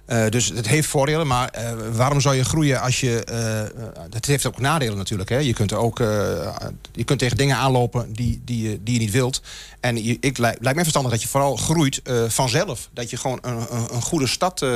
Eh, 0.08 0.28
dus 0.28 0.48
het 0.54 0.68
heeft 0.68 0.88
voordelen, 0.88 1.26
maar 1.26 1.48
eh, 1.48 1.70
waarom 1.92 2.20
zou 2.20 2.34
je 2.34 2.44
groeien 2.44 2.80
als 2.80 3.00
je... 3.00 3.24
eh, 3.24 3.60
eh, 3.60 3.66
het 4.10 4.26
heeft 4.26 4.46
ook 4.46 4.58
nadelen 4.58 4.96
natuurlijk. 4.96 5.28
Hè? 5.28 5.38
Je, 5.38 5.52
kunt 5.52 5.70
er 5.70 5.76
ook, 5.76 5.98
je 6.92 7.04
kunt 7.04 7.18
tegen 7.18 7.36
dingen 7.36 7.56
aanlopen 7.56 8.12
die, 8.12 8.40
die, 8.44 8.70
je- 8.70 8.78
die 8.82 8.94
je 8.94 9.00
niet 9.00 9.10
wilt. 9.10 9.42
En 9.80 10.04
je, 10.04 10.16
ik, 10.20 10.38
lijkt 10.38 10.60
mij 10.62 10.74
verstandig 10.74 11.12
dat 11.12 11.22
je 11.22 11.28
vooral 11.28 11.56
groeit 11.56 12.00
vanzelf. 12.28 12.88
Dat 12.92 13.10
je 13.10 13.16
gewoon 13.16 13.38
een, 13.42 13.56
een, 13.56 13.86
een 13.94 14.02
goede 14.02 14.26
stad 14.26 14.66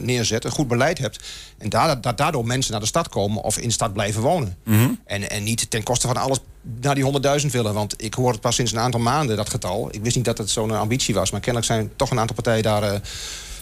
neerzet, 0.00 0.44
een 0.44 0.50
goed 0.50 0.68
beleid 0.68 0.98
hebt. 0.98 1.24
En 1.58 1.68
dat 1.68 2.16
daardoor 2.18 2.46
mensen 2.46 2.72
naar 2.72 2.80
de 2.80 2.86
stad 2.86 3.08
komen 3.08 3.42
of 3.42 3.58
in 3.58 3.66
de 3.68 3.74
stad 3.74 3.92
blijven 3.92 4.22
wonen. 4.22 4.56
En, 5.06 5.30
en 5.30 5.42
niet 5.42 5.70
ten 5.70 5.82
koste 5.82 6.06
van 6.06 6.16
alles 6.16 6.38
naar 6.80 6.94
die 6.94 7.04
100.000 7.40 7.46
willen. 7.50 7.74
Want 7.74 7.94
ik 8.02 8.14
hoor 8.14 8.30
het 8.32 8.40
pas 8.40 8.54
sinds 8.54 8.72
een 8.72 8.78
aantal 8.78 9.00
maanden, 9.00 9.36
dat 9.36 9.50
getal. 9.50 9.88
Ik 9.90 10.02
wist 10.02 10.16
niet 10.16 10.24
dat 10.24 10.38
het 10.38 10.50
zo'n 10.50 10.70
ambitie 10.70 11.14
was. 11.14 11.30
Maar 11.30 11.40
kennelijk 11.40 11.72
zijn 11.72 11.90
toch 11.96 12.10
een 12.10 12.18
aantal 12.18 12.34
partijen 12.34 12.62
daar... 12.62 13.00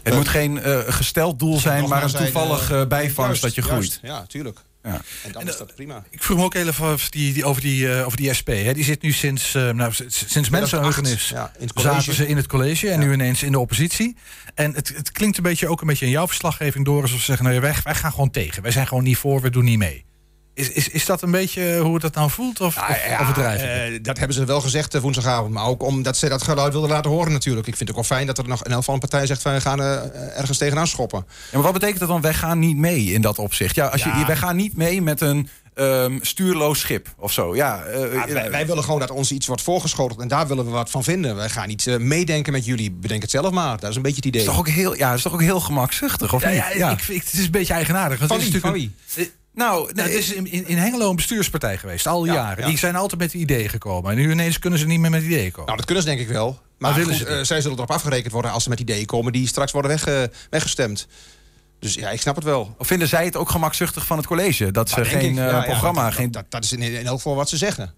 Het 0.09 0.19
moet 0.19 0.29
geen 0.29 0.63
eh, 0.63 0.79
gesteld 0.87 1.39
doel 1.39 1.59
zijn, 1.59 1.89
maar 1.89 2.03
een 2.03 2.11
toevallig 2.11 2.71
eh, 2.71 2.87
bijvangst 2.87 3.17
juist, 3.17 3.43
dat 3.43 3.55
je 3.55 3.63
juist. 3.63 3.99
groeit. 3.99 4.13
Ja, 4.13 4.25
tuurlijk. 4.27 4.59
Ja. 4.83 5.01
En 5.25 5.33
dan 5.33 5.49
is 5.49 5.57
dat 5.57 5.75
prima. 5.75 6.05
Ik 6.11 6.23
vroeg 6.23 6.39
me 6.39 6.45
ook 6.45 6.55
heel 6.55 6.67
even 6.67 6.87
over 6.87 7.11
die, 7.11 7.33
die, 7.33 7.45
over 7.45 7.63
die, 7.63 7.93
eh, 7.93 8.07
over 8.07 8.17
die 8.17 8.35
SP. 8.39 8.49
Hè. 8.49 8.73
Die 8.73 8.85
zit 8.85 9.03
nu 9.03 9.13
sinds, 9.13 9.55
eh, 9.55 9.71
nou, 9.71 9.93
sinds 10.07 10.49
mensenheugenis. 10.49 11.29
Ja, 11.29 11.53
in 11.59 11.67
het 11.67 11.73
college. 11.73 11.95
Zaten 11.95 12.15
ze 12.15 12.27
in 12.27 12.37
het 12.37 12.47
college 12.47 12.91
en 12.91 12.99
nu 12.99 13.13
ineens 13.13 13.43
in 13.43 13.53
de 13.53 13.59
oppositie. 13.59 14.17
En 14.55 14.75
het, 14.75 14.89
het 14.97 15.13
klinkt 15.13 15.37
een 15.37 15.43
beetje 15.43 15.69
ook 15.69 15.81
een 15.81 15.87
beetje 15.87 16.05
in 16.05 16.11
jouw 16.11 16.27
verslaggeving 16.27 16.85
door. 16.85 17.03
Alsof 17.03 17.19
ze 17.19 17.25
zeggen, 17.25 17.45
nou 17.45 17.57
ja, 17.57 17.63
wij, 17.63 17.75
wij 17.85 17.95
gaan 17.95 18.11
gewoon 18.11 18.31
tegen. 18.31 18.63
Wij 18.63 18.73
zijn 18.73 18.87
gewoon 18.87 19.05
niet 19.05 19.17
voor, 19.17 19.41
we 19.41 19.51
doen 19.51 19.65
niet 19.65 19.79
mee. 19.79 20.05
Is, 20.59 20.71
is, 20.71 20.89
is 20.89 21.07
dat 21.07 21.23
een 21.23 21.31
beetje 21.31 21.79
hoe 21.79 21.93
het 21.93 22.03
dat 22.03 22.15
nou 22.15 22.31
voelt? 22.31 22.61
Of, 22.61 22.77
of 22.77 23.07
Ja, 23.09 23.21
overdrijf 23.21 23.63
ik 23.63 23.69
het? 23.69 23.93
eh, 23.93 23.99
dat 24.03 24.19
hebben 24.19 24.37
ze 24.37 24.45
wel 24.45 24.61
gezegd 24.61 24.95
eh, 24.95 25.01
woensdagavond. 25.01 25.53
Maar 25.53 25.65
ook 25.67 25.83
omdat 25.83 26.17
ze 26.17 26.29
dat 26.29 26.43
geluid 26.43 26.73
wilden 26.73 26.91
laten 26.91 27.11
horen 27.11 27.33
natuurlijk. 27.33 27.67
Ik 27.67 27.77
vind 27.77 27.89
het 27.89 27.99
ook 27.99 28.05
wel 28.09 28.17
fijn 28.17 28.27
dat 28.27 28.39
er 28.39 28.49
nog 28.49 28.65
een 28.65 28.73
elk 28.73 28.85
van 28.85 28.95
een 28.95 29.01
partij 29.01 29.27
zegt... 29.27 29.43
van 29.43 29.53
we 29.53 29.61
gaan 29.61 29.81
eh, 29.83 30.39
ergens 30.39 30.59
tegenaan 30.59 30.87
schoppen. 30.87 31.25
Ja, 31.29 31.35
maar 31.53 31.63
wat 31.63 31.73
betekent 31.73 31.99
dat 31.99 32.09
dan? 32.09 32.21
Wij 32.21 32.35
gaan 32.35 32.59
niet 32.59 32.77
mee 32.77 33.05
in 33.05 33.21
dat 33.21 33.39
opzicht. 33.39 33.75
Ja, 33.75 33.87
als 33.87 34.03
je, 34.03 34.25
wij 34.27 34.37
gaan 34.37 34.57
niet 34.57 34.77
mee 34.77 35.03
met 35.03 35.21
een 35.21 35.49
ehm, 35.75 36.19
stuurloos 36.21 36.79
schip 36.81 37.09
of 37.19 37.33
zo. 37.33 37.55
Ja, 37.57 37.83
eh, 37.85 38.13
Ja, 38.13 38.27
wij, 38.33 38.51
wij 38.51 38.67
willen 38.67 38.85
gewoon 38.85 39.01
dat 39.01 39.11
ons 39.11 39.33
iets 39.33 39.47
wordt 39.47 39.63
voorgeschoteld. 39.63 40.21
En 40.21 40.29
daar 40.29 40.47
willen 40.49 40.65
we 40.65 40.71
wat 40.71 40.91
van 40.91 41.05
vinden. 41.05 41.37
Wij 41.37 41.49
gaan 41.49 41.69
niet 41.69 41.99
meedenken 41.99 42.53
met 42.53 42.65
jullie. 42.65 42.91
Bedenk 42.93 43.23
het 43.23 43.31
zelf 43.31 43.51
maar. 43.51 43.79
Dat 43.81 43.91
is 43.91 43.97
een 43.97 44.03
beetje 44.03 44.17
het 44.17 44.27
idee. 44.27 44.41
is 44.41 44.47
toch 44.47 44.59
ook 44.59 44.69
heel, 44.69 44.97
ja, 44.97 45.13
is 45.15 45.23
toch 45.23 45.33
ook 45.33 45.43
heel 45.43 45.61
gemakzuchtig, 45.61 46.35
of 46.35 46.43
Ja, 46.43 46.49
niet? 46.49 46.57
ja, 46.79 46.91
Ik, 46.91 47.03
ik, 47.09 47.23
het 47.25 47.33
is 47.33 47.45
een 47.45 47.51
beetje 47.51 47.75
eigenaardig. 47.75 48.19
Want 48.19 48.31
Van 48.31 48.39
het 48.41 48.47
is 48.47 48.53
wie? 48.53 48.61
Van 48.61 48.71
natuurlijk 48.71 48.95
wie? 49.15 49.25
een- 49.25 49.37
Nou, 49.59 49.93
Nou, 49.95 50.09
het 50.09 50.19
is 50.19 50.33
in, 50.33 50.51
in, 50.51 50.67
in 50.69 50.77
Hengelo 50.77 51.11
een 51.11 51.17
bestuurspartij 51.17 51.79
geweest, 51.79 52.07
al 52.07 52.23
die 52.23 52.33
Ja, 52.33 52.39
jaren. 52.39 52.63
ja. 52.63 52.69
Die 52.69 52.79
zijn 52.79 52.97
altijd 52.97 53.21
met 53.21 53.35
ideeën 53.35 53.69
gekomen. 53.69 54.11
En 54.11 54.17
nu 54.17 54.31
ineens 54.31 54.59
kunnen 54.59 54.79
ze 54.79 54.87
niet 54.87 55.01
meer 55.01 55.11
met 55.11 55.23
ideeën 55.23 55.51
komen. 55.51 55.65
Nou, 55.67 55.77
dat 55.77 55.87
kunnen 55.87 56.05
ze 56.05 56.09
denk 56.09 56.21
ik 56.21 56.29
wel. 56.29 56.59
Maar 56.79 56.95
willen 56.95 57.15
goed, 57.15 57.27
ze 57.27 57.35
eh, 57.35 57.45
zij 57.45 57.61
zullen 57.61 57.77
erop 57.77 57.91
afgerekend 57.91 58.33
worden 58.33 58.51
als 58.53 58.63
ze 58.63 58.69
met 58.69 58.81
ideeën 58.81 59.07
komen... 59.07 59.33
die 59.33 59.47
straks 59.47 59.73
worden 59.73 59.91
weg, 59.91 60.29
weggestemd. 60.51 61.07
Dus 61.79 61.95
ja, 61.95 62.11
ik 62.11 62.21
snap 62.21 62.35
het 62.35 62.45
wel. 62.45 62.75
Of 62.79 62.87
vinden 62.87 63.09
zij 63.09 63.25
het 63.25 63.37
ook 63.37 63.51
gemakzuchtig 63.51 64.07
van 64.07 64.17
het 64.17 64.27
college? 64.27 64.71
Dat 64.71 64.89
ze 64.91 65.05
geen 65.05 65.21
ik. 65.31 65.37
eh, 65.39 65.45
Ja, 65.45 65.51
ja, 65.51 65.63
programma, 65.63 66.05
dat, 66.05 66.15
geen... 66.15 66.31
dat, 66.31 66.45
dat 66.49 66.65
is 66.65 66.73
in, 66.73 66.83
in 66.83 67.07
elk 67.07 67.17
geval 67.17 67.35
wat 67.35 67.49
ze 67.49 67.57
zeggen. 67.57 67.95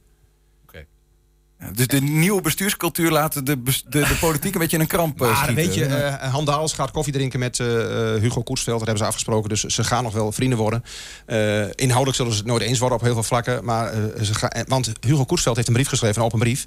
Dus 1.73 1.87
de 1.87 2.01
nieuwe 2.01 2.41
bestuurscultuur 2.41 3.11
laat 3.11 3.47
de, 3.47 3.59
bes- 3.59 3.85
de, 3.89 3.99
de 4.01 4.17
politiek 4.21 4.55
een 4.55 4.61
beetje 4.61 4.77
in 4.77 4.83
een 4.83 4.89
kramp 4.89 5.21
eh, 5.21 5.27
Maar 5.27 5.37
schieten. 5.37 5.55
weet 5.55 5.75
je, 5.75 5.85
eh 5.85 6.33
Han 6.33 6.45
Daals 6.45 6.73
gaat 6.73 6.91
koffie 6.91 7.13
drinken 7.13 7.39
met 7.39 7.61
eh, 7.61 8.15
eh, 8.15 8.21
Hugo 8.21 8.43
Koetsveld. 8.43 8.79
Dat 8.79 8.87
hebben 8.87 9.05
ze 9.05 9.11
afgesproken, 9.11 9.49
dus 9.49 9.65
ze 9.65 9.85
gaan 9.85 10.03
nog 10.03 10.13
wel 10.13 10.33
vrienden 10.33 10.59
worden. 10.59 10.85
Eh, 11.27 11.61
inhoudelijk 11.75 12.17
zullen 12.17 12.33
ze 12.33 12.39
het 12.39 12.47
nooit 12.47 12.63
eens 12.63 12.79
worden 12.79 12.99
op 12.99 13.05
heel 13.05 13.13
veel 13.15 13.23
vlakken. 13.23 13.65
Maar, 13.65 13.93
eh, 13.93 14.23
ze 14.23 14.35
gaan, 14.35 14.49
eh, 14.51 14.63
want 14.67 14.93
Hugo 15.01 15.25
Koetsveld 15.25 15.57
heeft 15.57 15.69
een 15.69 15.75
brief 15.75 15.89
geschreven, 15.89 16.17
een 16.19 16.25
open 16.25 16.39
brief. 16.39 16.67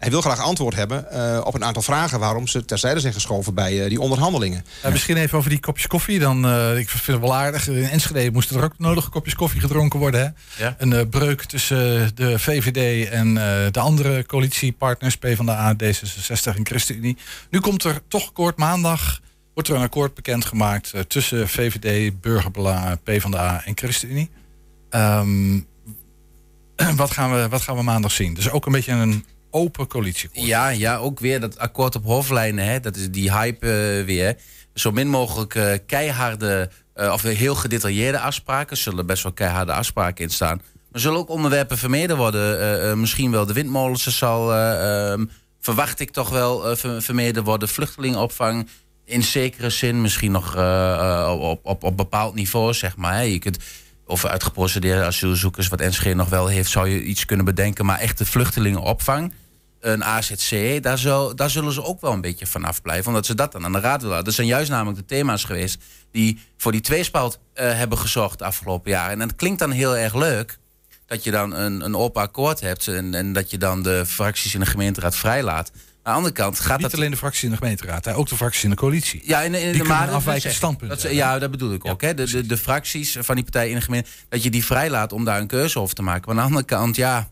Hij 0.00 0.10
wil 0.10 0.20
graag 0.20 0.40
antwoord 0.40 0.74
hebben 0.74 1.10
eh, 1.10 1.40
op 1.44 1.54
een 1.54 1.64
aantal 1.64 1.82
vragen... 1.82 2.18
waarom 2.18 2.46
ze 2.46 2.64
terzijde 2.64 3.00
zijn 3.00 3.12
geschoven 3.12 3.54
bij 3.54 3.82
eh, 3.82 3.88
die 3.88 4.00
onderhandelingen. 4.00 4.64
Eh, 4.82 4.92
misschien 4.92 5.16
even 5.16 5.38
over 5.38 5.50
die 5.50 5.60
kopjes 5.60 5.86
koffie. 5.86 6.18
Dan, 6.18 6.46
eh, 6.46 6.78
ik 6.78 6.88
vind 6.88 7.06
het 7.06 7.20
wel 7.20 7.34
aardig. 7.34 7.68
In 7.68 7.84
Enschede 7.84 8.30
moesten 8.30 8.56
er 8.56 8.64
ook 8.64 8.78
nodige 8.78 9.10
kopjes 9.10 9.34
koffie 9.34 9.60
gedronken 9.60 9.98
worden. 9.98 10.20
Hè? 10.20 10.64
Ja. 10.64 10.74
Een 10.78 10.92
eh, 10.92 11.08
breuk 11.10 11.44
tussen 11.44 12.10
de 12.14 12.38
VVD 12.38 13.08
en 13.08 13.28
eh, 13.28 13.70
de 13.70 13.80
andere 13.80 14.26
coalitiepartners... 14.26 15.16
PvdA, 15.16 15.74
D66 15.74 16.56
en 16.56 16.66
ChristenUnie. 16.66 17.16
Nu 17.50 17.60
komt 17.60 17.84
er 17.84 18.00
toch 18.08 18.32
kort 18.32 18.56
maandag... 18.56 19.20
wordt 19.54 19.68
er 19.68 19.74
een 19.74 19.82
akkoord 19.82 20.14
bekendgemaakt 20.14 20.92
uh, 20.94 21.00
tussen 21.00 21.48
VVD, 21.48 22.20
Burgerbelangen, 22.20 23.00
PvdA 23.02 23.62
en 23.64 23.72
ChristenUnie. 23.76 24.30
Ehm, 24.90 25.60
wat, 26.96 27.10
gaan 27.10 27.32
we, 27.32 27.48
wat 27.48 27.62
gaan 27.62 27.76
we 27.76 27.82
maandag 27.82 28.12
zien? 28.12 28.34
Dus 28.34 28.50
ook 28.50 28.66
een 28.66 28.72
beetje 28.72 28.92
een 28.92 29.24
open 29.50 29.86
coalitieakkoord. 29.86 30.46
Ja, 30.46 30.68
ja, 30.68 30.96
ook 30.96 31.20
weer 31.20 31.40
dat 31.40 31.58
akkoord 31.58 31.96
op 31.96 32.04
hoofdlijnen. 32.04 32.64
Hè, 32.64 32.80
dat 32.80 32.96
is 32.96 33.10
die 33.10 33.32
hype 33.32 33.66
eh, 33.66 34.04
weer. 34.04 34.36
Zo 34.74 34.90
min 34.90 35.08
mogelijk 35.08 35.54
eh, 35.54 35.72
keiharde 35.86 36.70
eh, 36.94 37.12
of 37.12 37.22
heel 37.22 37.54
gedetailleerde 37.54 38.20
afspraken. 38.20 38.76
Zullen 38.76 39.06
best 39.06 39.22
wel 39.22 39.32
keiharde 39.32 39.72
afspraken 39.72 40.24
in 40.24 40.30
staan. 40.30 40.62
Maar 40.92 41.00
zullen 41.00 41.18
ook 41.18 41.28
onderwerpen 41.28 41.78
vermeden 41.78 42.16
worden. 42.16 43.00
Misschien 43.00 43.30
wel 43.30 43.46
de 43.46 43.52
windmolens 43.52 44.18
zal, 44.18 44.52
eh, 44.52 45.10
ehm, 45.12 45.24
verwacht 45.60 46.00
ik 46.00 46.10
toch 46.10 46.28
wel, 46.28 46.76
ver- 46.76 47.02
vermeden 47.02 47.44
worden. 47.44 47.68
Vluchtelingenopvang 47.68 48.68
in 49.04 49.22
zekere 49.22 49.70
zin. 49.70 50.00
Misschien 50.00 50.32
nog 50.32 50.56
op, 51.38 51.60
op, 51.66 51.84
op 51.84 51.96
bepaald 51.96 52.34
niveau, 52.34 52.72
zeg 52.72 52.96
maar. 52.96 53.26
Je 53.26 53.38
kunt 53.38 53.58
of 54.10 54.24
uitgeprocedeerde 54.24 55.04
asielzoekers, 55.04 55.68
wat 55.68 55.78
NSG 55.78 56.14
nog 56.14 56.28
wel 56.28 56.46
heeft, 56.46 56.70
zou 56.70 56.88
je 56.88 57.02
iets 57.02 57.24
kunnen 57.24 57.44
bedenken. 57.44 57.86
Maar 57.86 57.98
echt 57.98 58.18
de 58.18 58.26
vluchtelingenopvang. 58.26 59.32
een 59.80 60.04
AZC, 60.04 60.82
daar, 60.82 60.98
zal, 60.98 61.36
daar 61.36 61.50
zullen 61.50 61.72
ze 61.72 61.84
ook 61.84 62.00
wel 62.00 62.12
een 62.12 62.20
beetje 62.20 62.46
vanaf 62.46 62.82
blijven. 62.82 63.06
Omdat 63.06 63.26
ze 63.26 63.34
dat 63.34 63.52
dan 63.52 63.64
aan 63.64 63.72
de 63.72 63.80
raad 63.80 64.02
willen. 64.02 64.24
Dat 64.24 64.34
zijn 64.34 64.46
juist 64.46 64.70
namelijk 64.70 64.98
de 64.98 65.14
thema's 65.14 65.44
geweest 65.44 65.82
die 66.10 66.40
voor 66.56 66.72
die 66.72 66.80
tweespalt 66.80 67.38
uh, 67.38 67.72
hebben 67.72 67.98
gezorgd 67.98 68.38
de 68.38 68.44
afgelopen 68.44 68.90
jaren. 68.90 69.20
En 69.20 69.28
dat 69.28 69.36
klinkt 69.36 69.58
dan 69.58 69.70
heel 69.70 69.96
erg 69.96 70.14
leuk. 70.14 70.58
Dat 71.06 71.24
je 71.24 71.30
dan 71.30 71.54
een, 71.54 71.80
een 71.80 71.96
open 71.96 72.22
akkoord 72.22 72.60
hebt 72.60 72.88
en, 72.88 73.14
en 73.14 73.32
dat 73.32 73.50
je 73.50 73.58
dan 73.58 73.82
de 73.82 74.06
fracties 74.06 74.54
in 74.54 74.60
de 74.60 74.66
gemeenteraad 74.66 75.16
vrijlaat. 75.16 75.70
Aan 76.02 76.12
de 76.12 76.18
andere 76.18 76.34
kant 76.34 76.60
gaat 76.60 76.78
Niet 76.78 76.90
dat... 76.90 76.94
alleen 76.94 77.10
de 77.10 77.16
fracties 77.16 77.42
in 77.42 77.50
de 77.50 77.56
gemeenteraad, 77.56 78.04
hè, 78.04 78.16
ook 78.16 78.28
de 78.28 78.36
fracties 78.36 78.64
in 78.64 78.70
de 78.70 78.76
coalitie. 78.76 79.22
Ja, 79.24 79.40
in, 79.40 79.54
in 79.54 79.60
die 79.60 79.72
de 79.72 79.78
kunnen 79.78 79.96
maar, 79.96 80.10
afwijkende 80.10 80.54
standpunten. 80.54 80.98
Dat, 81.02 81.12
ja, 81.12 81.38
dat 81.38 81.50
bedoel 81.50 81.72
ik 81.72 81.84
ook. 81.84 82.00
Hè. 82.02 82.14
De, 82.14 82.30
de, 82.30 82.46
de 82.46 82.56
fracties 82.56 83.16
van 83.20 83.34
die 83.34 83.44
partijen 83.44 83.70
in 83.70 83.76
de 83.76 83.82
gemeente, 83.82 84.08
dat 84.28 84.42
je 84.42 84.50
die 84.50 84.64
vrijlaat 84.64 85.12
om 85.12 85.24
daar 85.24 85.40
een 85.40 85.46
keuze 85.46 85.80
over 85.80 85.94
te 85.94 86.02
maken. 86.02 86.22
Maar 86.22 86.30
aan 86.30 86.50
de 86.50 86.56
andere 86.56 86.64
kant, 86.64 86.96
ja, 86.96 87.28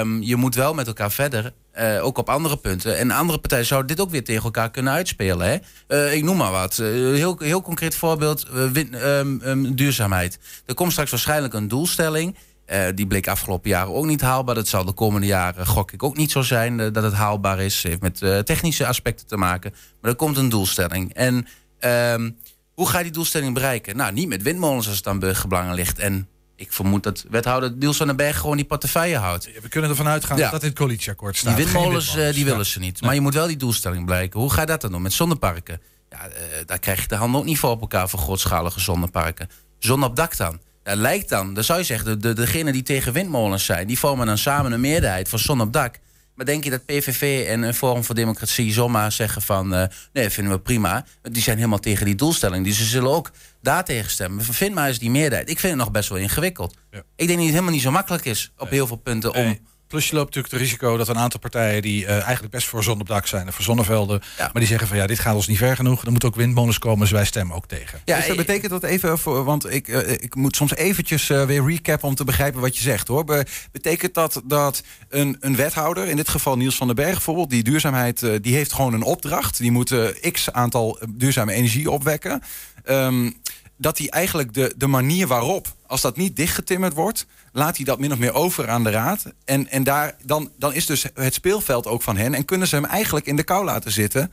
um, 0.00 0.22
je 0.22 0.36
moet 0.36 0.54
wel 0.54 0.74
met 0.74 0.86
elkaar 0.86 1.10
verder. 1.10 1.52
Uh, 1.78 2.04
ook 2.04 2.18
op 2.18 2.28
andere 2.28 2.56
punten. 2.56 2.98
En 2.98 3.10
andere 3.10 3.38
partijen 3.38 3.66
zouden 3.66 3.96
dit 3.96 4.06
ook 4.06 4.10
weer 4.10 4.24
tegen 4.24 4.44
elkaar 4.44 4.70
kunnen 4.70 4.92
uitspelen. 4.92 5.46
Hè? 5.46 5.58
Uh, 5.88 6.14
ik 6.14 6.22
noem 6.22 6.36
maar 6.36 6.50
wat. 6.50 6.78
Uh, 6.78 6.86
heel, 7.14 7.36
heel 7.38 7.62
concreet 7.62 7.94
voorbeeld: 7.94 8.46
win, 8.72 9.08
um, 9.08 9.40
um, 9.44 9.74
duurzaamheid. 9.74 10.38
Er 10.66 10.74
komt 10.74 10.92
straks 10.92 11.10
waarschijnlijk 11.10 11.54
een 11.54 11.68
doelstelling. 11.68 12.36
Uh, 12.72 12.86
die 12.94 13.06
bleek 13.06 13.28
afgelopen 13.28 13.70
jaren 13.70 13.94
ook 13.94 14.06
niet 14.06 14.20
haalbaar. 14.20 14.54
Dat 14.54 14.68
zal 14.68 14.84
de 14.84 14.92
komende 14.92 15.26
jaren, 15.26 15.66
gok 15.66 15.92
ik, 15.92 16.02
ook 16.02 16.16
niet 16.16 16.30
zo 16.30 16.42
zijn 16.42 16.78
uh, 16.78 16.92
dat 16.92 17.02
het 17.02 17.12
haalbaar 17.12 17.60
is. 17.60 17.82
heeft 17.82 18.00
met 18.00 18.20
uh, 18.20 18.38
technische 18.38 18.86
aspecten 18.86 19.26
te 19.26 19.36
maken. 19.36 19.74
Maar 20.00 20.10
er 20.10 20.16
komt 20.16 20.36
een 20.36 20.48
doelstelling. 20.48 21.14
En 21.14 21.46
um, 21.80 22.36
hoe 22.74 22.88
ga 22.88 22.98
je 22.98 23.04
die 23.04 23.12
doelstelling 23.12 23.54
bereiken? 23.54 23.96
Nou, 23.96 24.12
niet 24.12 24.28
met 24.28 24.42
windmolens 24.42 24.88
als 24.88 24.96
het 24.96 25.06
aan 25.06 25.18
burgerbelangen 25.18 25.74
ligt. 25.74 25.98
En 25.98 26.28
ik 26.56 26.72
vermoed 26.72 27.02
dat 27.02 27.24
wethouder 27.30 27.72
Niels 27.76 27.96
van 27.96 28.06
den 28.06 28.16
Berg 28.16 28.38
gewoon 28.38 28.56
die 28.56 28.66
portefeuille 28.66 29.16
houdt. 29.16 29.50
We 29.62 29.68
kunnen 29.68 29.90
ervan 29.90 30.08
uitgaan 30.08 30.36
ja. 30.36 30.42
dat 30.42 30.52
dat 30.52 30.62
in 30.62 30.68
het 30.68 30.78
coalitieakkoord 30.78 31.36
staat. 31.36 31.56
Die 31.56 31.64
windmolens, 31.64 32.04
windmolens. 32.06 32.36
die 32.36 32.44
willen 32.44 32.66
ze 32.66 32.78
niet. 32.78 33.00
Maar 33.00 33.14
je 33.14 33.20
moet 33.20 33.34
wel 33.34 33.46
die 33.46 33.56
doelstelling 33.56 34.06
bereiken. 34.06 34.40
Hoe 34.40 34.52
ga 34.52 34.60
je 34.60 34.66
dat 34.66 34.80
dan 34.80 34.90
doen? 34.90 35.02
Met 35.02 35.12
zonneparken? 35.12 35.80
Ja, 36.10 36.28
daar 36.66 36.78
krijg 36.78 37.00
je 37.00 37.08
de 37.08 37.14
handen 37.14 37.40
ook 37.40 37.46
niet 37.46 37.58
voor 37.58 37.70
op 37.70 37.80
elkaar 37.80 38.08
voor 38.08 38.18
grootschalige 38.18 38.80
zonneparken. 38.80 39.50
Zon 39.78 40.04
op 40.04 40.16
dak 40.16 40.36
dan? 40.36 40.60
Ja, 40.84 40.94
lijkt 40.94 41.28
dan, 41.28 41.54
dan 41.54 41.64
zou 41.64 41.78
je 41.78 41.84
zeggen, 41.84 42.06
de, 42.06 42.16
de, 42.16 42.32
degenen 42.32 42.72
die 42.72 42.82
tegen 42.82 43.12
windmolens 43.12 43.64
zijn, 43.64 43.86
die 43.86 43.98
vormen 43.98 44.26
dan 44.26 44.38
samen 44.38 44.72
een 44.72 44.80
meerderheid 44.80 45.28
voor 45.28 45.38
zon 45.38 45.60
op 45.60 45.72
dak. 45.72 45.98
Maar 46.34 46.48
denk 46.48 46.64
je 46.64 46.70
dat 46.70 46.84
PVV 46.84 47.46
en 47.48 47.62
een 47.62 47.74
Forum 47.74 48.04
voor 48.04 48.14
Democratie 48.14 48.72
zomaar 48.72 49.12
zeggen 49.12 49.42
van... 49.42 49.74
Uh, 49.74 49.84
nee, 50.12 50.30
vinden 50.30 50.52
we 50.52 50.60
prima. 50.60 51.04
Die 51.22 51.42
zijn 51.42 51.56
helemaal 51.56 51.78
tegen 51.78 52.04
die 52.04 52.14
doelstelling. 52.14 52.64
Dus 52.64 52.76
ze 52.76 52.84
zullen 52.84 53.10
ook 53.10 53.30
daar 53.62 53.84
tegen 53.84 54.10
stemmen. 54.10 54.44
Vind 54.44 54.74
maar 54.74 54.88
eens 54.88 54.98
die 54.98 55.10
meerderheid. 55.10 55.50
Ik 55.50 55.58
vind 55.58 55.72
het 55.72 55.82
nog 55.82 55.90
best 55.90 56.08
wel 56.08 56.18
ingewikkeld. 56.18 56.74
Ja. 56.90 56.98
Ik 56.98 57.26
denk 57.26 57.28
dat 57.28 57.38
het 57.38 57.48
helemaal 57.48 57.72
niet 57.72 57.82
zo 57.82 57.90
makkelijk 57.90 58.24
is 58.24 58.52
op 58.58 58.70
heel 58.70 58.86
veel 58.86 58.96
punten 58.96 59.34
om... 59.34 59.58
Plus 59.90 60.08
je 60.08 60.14
loopt 60.14 60.26
natuurlijk 60.34 60.52
het 60.52 60.62
risico 60.62 60.96
dat 60.96 61.08
een 61.08 61.18
aantal 61.18 61.40
partijen 61.40 61.82
die 61.82 62.04
uh, 62.04 62.10
eigenlijk 62.10 62.50
best 62.50 62.66
voor 62.66 62.82
zon 62.82 63.00
op 63.00 63.06
dak 63.06 63.26
zijn 63.26 63.46
en 63.46 63.52
voor 63.52 63.64
zonnevelden, 63.64 64.20
ja. 64.38 64.44
maar 64.44 64.52
die 64.54 64.66
zeggen 64.66 64.88
van 64.88 64.96
ja, 64.96 65.06
dit 65.06 65.18
gaat 65.18 65.34
ons 65.34 65.46
niet 65.46 65.58
ver 65.58 65.76
genoeg. 65.76 66.04
Er 66.04 66.10
moeten 66.10 66.28
ook 66.28 66.34
windmolens 66.34 66.78
komen, 66.78 67.00
dus 67.00 67.10
wij 67.10 67.24
stemmen 67.24 67.56
ook 67.56 67.66
tegen. 67.66 68.00
Ja, 68.04 68.16
dus 68.16 68.26
dat 68.26 68.36
betekent 68.36 68.70
dat 68.70 68.82
even 68.82 69.18
voor, 69.18 69.44
want 69.44 69.72
ik, 69.72 69.88
uh, 69.88 70.10
ik 70.10 70.34
moet 70.34 70.56
soms 70.56 70.74
eventjes 70.74 71.28
uh, 71.28 71.44
weer 71.44 71.66
recappen 71.66 72.08
om 72.08 72.14
te 72.14 72.24
begrijpen 72.24 72.60
wat 72.60 72.76
je 72.76 72.82
zegt 72.82 73.08
hoor. 73.08 73.24
Be 73.24 73.46
betekent 73.72 74.14
dat 74.14 74.42
dat 74.44 74.82
een, 75.08 75.36
een 75.40 75.56
wethouder, 75.56 76.08
in 76.08 76.16
dit 76.16 76.28
geval 76.28 76.56
Niels 76.56 76.76
van 76.76 76.86
den 76.86 76.96
Berg 76.96 77.12
bijvoorbeeld, 77.12 77.50
die 77.50 77.62
duurzaamheid, 77.62 78.42
die 78.42 78.54
heeft 78.54 78.72
gewoon 78.72 78.92
een 78.92 79.02
opdracht. 79.02 79.58
Die 79.58 79.70
moet 79.70 79.94
x 80.32 80.52
aantal 80.52 80.98
duurzame 81.08 81.52
energie 81.52 81.90
opwekken. 81.90 82.42
Um, 82.84 83.34
dat 83.76 83.98
hij 83.98 84.08
eigenlijk 84.08 84.54
de, 84.54 84.74
de 84.76 84.86
manier 84.86 85.26
waarop, 85.26 85.74
als 85.90 86.00
dat 86.00 86.16
niet 86.16 86.36
dichtgetimmerd 86.36 86.94
wordt, 86.94 87.26
laat 87.52 87.76
hij 87.76 87.84
dat 87.84 87.98
min 87.98 88.12
of 88.12 88.18
meer 88.18 88.34
over 88.34 88.68
aan 88.68 88.84
de 88.84 88.90
raad. 88.90 89.24
En, 89.44 89.68
en 89.68 89.84
daar, 89.84 90.14
dan, 90.24 90.50
dan 90.58 90.74
is 90.74 90.86
dus 90.86 91.04
het 91.14 91.34
speelveld 91.34 91.86
ook 91.86 92.02
van 92.02 92.16
hen. 92.16 92.34
En 92.34 92.44
kunnen 92.44 92.68
ze 92.68 92.74
hem 92.74 92.84
eigenlijk 92.84 93.26
in 93.26 93.36
de 93.36 93.42
kou 93.42 93.64
laten 93.64 93.92
zitten. 93.92 94.32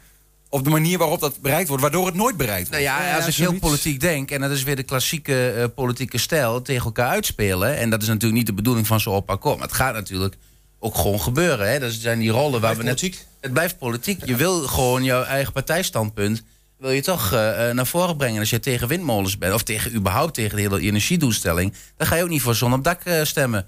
Op 0.50 0.64
de 0.64 0.70
manier 0.70 0.98
waarop 0.98 1.20
dat 1.20 1.42
bereikt 1.42 1.68
wordt, 1.68 1.84
waardoor 1.84 2.06
het 2.06 2.16
nooit 2.16 2.38
bereikt 2.38 2.68
wordt. 2.70 2.84
Nou 2.84 2.98
ja, 2.98 3.16
als 3.16 3.28
ik 3.28 3.36
heel 3.36 3.60
politiek 3.60 4.00
denk, 4.00 4.32
en 4.32 4.42
dat 4.42 4.52
is 4.52 4.64
weer 4.64 4.76
de 4.76 4.84
klassieke 4.84 5.54
uh, 5.58 5.64
politieke 5.76 6.18
stijl, 6.18 6.62
tegen 6.62 6.86
elkaar 6.86 7.10
uitspelen. 7.10 7.78
En 7.78 7.90
dat 7.90 8.02
is 8.02 8.08
natuurlijk 8.08 8.38
niet 8.38 8.48
de 8.48 8.54
bedoeling 8.54 8.88
van 8.88 9.00
zo'n 9.00 9.16
op 9.16 9.30
akkoord. 9.30 9.58
Maar 9.58 9.68
het 9.68 9.76
gaat 9.76 9.94
natuurlijk 9.94 10.36
ook 10.80 10.96
gewoon 10.96 11.22
gebeuren. 11.22 11.72
Hè? 11.72 11.80
Dat 11.80 11.92
zijn 11.92 12.20
die 12.20 12.30
rollen 12.30 12.62
waar 12.62 12.78
we 12.78 12.84
net. 12.84 13.26
Het 13.42 13.54
blijft 13.54 13.78
politiek. 13.78 14.26
Je 14.26 14.36
wil 14.36 14.62
gewoon 14.62 15.04
jouw 15.04 15.24
eigen 15.24 15.54
partijstandpunt 15.54 16.44
wil 16.78 16.92
je 16.92 17.02
toch 17.02 17.34
uh, 17.34 17.70
naar 17.70 17.88
voren 17.88 18.18
brengen. 18.18 18.40
Als 18.40 18.50
je 18.50 18.60
tegen 18.60 18.88
windmolens 18.88 19.38
bent, 19.38 19.54
of 19.54 19.64
tegen, 19.64 19.96
überhaupt 19.96 20.34
tegen 20.34 20.56
de 20.56 20.62
hele 20.62 20.80
energiedoelstelling... 20.80 21.74
dan 21.98 22.08
ga 22.08 22.16
je 22.16 22.24
ook 22.24 22.30
niet 22.30 22.42
voor 22.42 22.56
zon 22.56 22.74
op 22.74 22.84
dak 22.84 23.06
uh, 23.06 23.24
stemmen. 23.24 23.66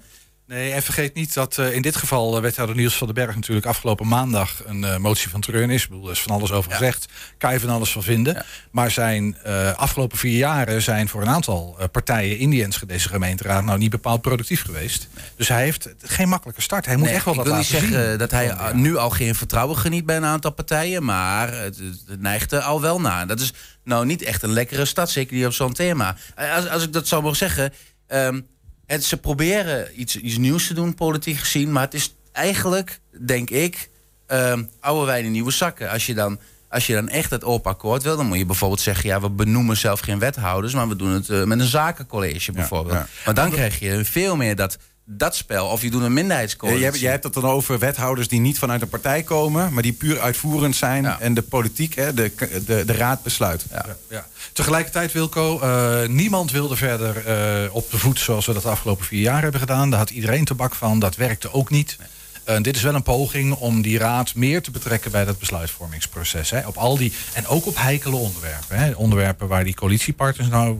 Nee, 0.50 0.72
en 0.72 0.82
vergeet 0.82 1.14
niet 1.14 1.34
dat 1.34 1.56
uh, 1.58 1.74
in 1.74 1.82
dit 1.82 1.96
geval 1.96 2.36
uh, 2.36 2.42
wethouder 2.42 2.76
Niels 2.76 2.96
van 2.96 3.06
den 3.06 3.16
Berg 3.16 3.34
natuurlijk 3.34 3.66
afgelopen 3.66 4.08
maandag 4.08 4.62
een 4.64 4.82
uh, 4.82 4.96
motie 4.96 5.30
van 5.30 5.40
treurnis. 5.40 5.76
is. 5.76 5.82
Ik 5.82 5.88
bedoel, 5.88 6.04
er 6.04 6.12
is 6.12 6.20
van 6.20 6.32
alles 6.32 6.52
over 6.52 6.70
ja. 6.70 6.76
gezegd. 6.76 7.06
Kan 7.38 7.52
je 7.52 7.60
van 7.60 7.68
alles 7.68 7.92
van 7.92 8.02
vinden. 8.02 8.34
Ja. 8.34 8.44
Maar 8.70 8.90
zijn 8.90 9.36
afgelopen 9.76 10.18
vier 10.18 10.36
jaren 10.36 10.82
zijn 10.82 11.08
voor 11.08 11.22
een 11.22 11.28
aantal 11.28 11.78
partijen 11.92 12.38
in 12.38 12.50
die 12.50 12.64
Enschedeze 12.64 13.08
gemeenteraad 13.08 13.64
nou 13.64 13.78
niet 13.78 13.90
bepaald 13.90 14.20
productief 14.20 14.62
geweest. 14.62 15.08
Dus 15.36 15.48
hij 15.48 15.62
heeft 15.62 15.88
geen 16.02 16.28
makkelijke 16.28 16.62
start. 16.62 16.86
Hij 16.86 16.96
moet 16.96 17.06
nee, 17.06 17.14
echt 17.14 17.24
wel 17.24 17.34
wat 17.34 17.46
laten 17.46 17.64
zien. 17.64 17.76
Ik 17.76 17.80
wil 17.80 17.90
niet 17.90 17.98
zeggen 17.98 18.18
dat 18.18 18.30
hij 18.30 18.72
nu 18.72 18.96
al 18.96 19.10
geen 19.10 19.34
vertrouwen 19.34 19.76
geniet 19.76 20.06
bij 20.06 20.16
een 20.16 20.24
aantal 20.24 20.50
partijen. 20.52 21.04
Maar 21.04 21.52
het, 21.52 21.78
het 22.06 22.20
neigt 22.20 22.52
er 22.52 22.60
al 22.60 22.80
wel 22.80 23.00
naar. 23.00 23.26
Dat 23.26 23.40
is 23.40 23.52
nou 23.84 24.06
niet 24.06 24.22
echt 24.22 24.42
een 24.42 24.52
lekkere 24.52 24.84
stad, 24.84 25.10
zeker 25.10 25.36
niet 25.36 25.46
op 25.46 25.52
zo'n 25.52 25.72
thema. 25.72 26.16
Als, 26.56 26.68
als 26.68 26.82
ik 26.82 26.92
dat 26.92 27.08
zou 27.08 27.22
mogen 27.22 27.38
zeggen... 27.38 27.72
Um, 28.08 28.46
het, 28.90 29.04
ze 29.04 29.16
proberen 29.16 30.00
iets, 30.00 30.16
iets 30.16 30.36
nieuws 30.36 30.66
te 30.66 30.74
doen, 30.74 30.94
politiek 30.94 31.38
gezien. 31.38 31.72
Maar 31.72 31.82
het 31.82 31.94
is 31.94 32.14
eigenlijk, 32.32 33.00
denk 33.18 33.50
ik, 33.50 33.90
um, 34.26 34.70
oude 34.80 35.06
wijn 35.06 35.24
in 35.24 35.32
nieuwe 35.32 35.50
zakken. 35.50 35.90
Als 35.90 36.06
je 36.06 36.14
dan, 36.14 36.38
als 36.68 36.86
je 36.86 36.94
dan 36.94 37.08
echt 37.08 37.30
het 37.30 37.44
open 37.44 37.70
akkoord 37.70 38.02
wil, 38.02 38.16
dan 38.16 38.26
moet 38.26 38.38
je 38.38 38.46
bijvoorbeeld 38.46 38.80
zeggen: 38.80 39.08
ja, 39.08 39.20
we 39.20 39.30
benoemen 39.30 39.76
zelf 39.76 40.00
geen 40.00 40.18
wethouders, 40.18 40.74
maar 40.74 40.88
we 40.88 40.96
doen 40.96 41.10
het 41.10 41.28
uh, 41.28 41.44
met 41.44 41.60
een 41.60 41.66
zakencollege 41.66 42.52
bijvoorbeeld. 42.52 42.94
Ja, 42.94 43.00
ja. 43.00 43.24
Maar 43.24 43.34
dan 43.34 43.50
krijg 43.50 43.78
je 43.78 44.04
veel 44.04 44.36
meer 44.36 44.56
dat 44.56 44.78
dat 45.04 45.36
spel. 45.36 45.66
Of 45.66 45.82
je 45.82 45.90
doet 45.90 46.02
een 46.02 46.12
minderheidscoalitie. 46.12 46.84
Ja, 46.84 46.90
jij, 46.90 47.00
jij, 47.00 47.10
hebt 47.10 47.24
het 47.24 47.34
dan 47.34 47.44
over 47.44 47.78
wethouders 47.78 48.28
die 48.28 48.40
niet 48.40 48.58
vanuit 48.58 48.82
een 48.82 48.88
partij 48.88 49.22
komen... 49.22 49.72
maar 49.72 49.82
die 49.82 49.92
puur 49.92 50.20
uitvoerend 50.20 50.76
zijn 50.76 51.02
ja. 51.02 51.20
en 51.20 51.34
de 51.34 51.42
politiek, 51.42 51.94
hè, 51.94 52.14
de, 52.14 52.32
de, 52.66 52.84
de 52.84 52.92
raad 52.92 53.22
besluit. 53.22 53.64
Ja. 53.70 53.86
Ja. 54.08 54.26
Tegelijkertijd, 54.52 55.12
Wilco, 55.12 55.60
uh, 55.62 56.08
niemand 56.08 56.50
wilde 56.50 56.76
verder 56.76 57.28
uh, 57.64 57.74
op 57.74 57.90
de 57.90 57.98
voet... 57.98 58.18
zoals 58.18 58.46
we 58.46 58.52
dat 58.52 58.62
de 58.62 58.68
afgelopen 58.68 59.04
vier 59.04 59.20
jaar 59.20 59.42
hebben 59.42 59.60
gedaan. 59.60 59.90
Daar 59.90 59.98
had 59.98 60.10
iedereen 60.10 60.44
tabak 60.44 60.74
van, 60.74 60.98
dat 60.98 61.16
werkte 61.16 61.52
ook 61.52 61.70
niet. 61.70 61.96
Nee. 61.98 62.08
Uh, 62.56 62.62
dit 62.62 62.76
is 62.76 62.82
wel 62.82 62.94
een 62.94 63.02
poging 63.02 63.54
om 63.54 63.82
die 63.82 63.98
raad 63.98 64.34
meer 64.34 64.62
te 64.62 64.70
betrekken 64.70 65.10
bij 65.10 65.24
dat 65.24 65.38
besluitvormingsproces. 65.38 66.50
Hè. 66.50 66.66
Op 66.66 66.76
al 66.76 66.96
die, 66.96 67.12
en 67.32 67.46
ook 67.46 67.66
op 67.66 67.76
heikele 67.76 68.16
onderwerpen. 68.16 68.78
Hè. 68.78 68.92
Onderwerpen 68.92 69.48
waar 69.48 69.64
die 69.64 69.74
coalitiepartners 69.74 70.48
nou 70.48 70.78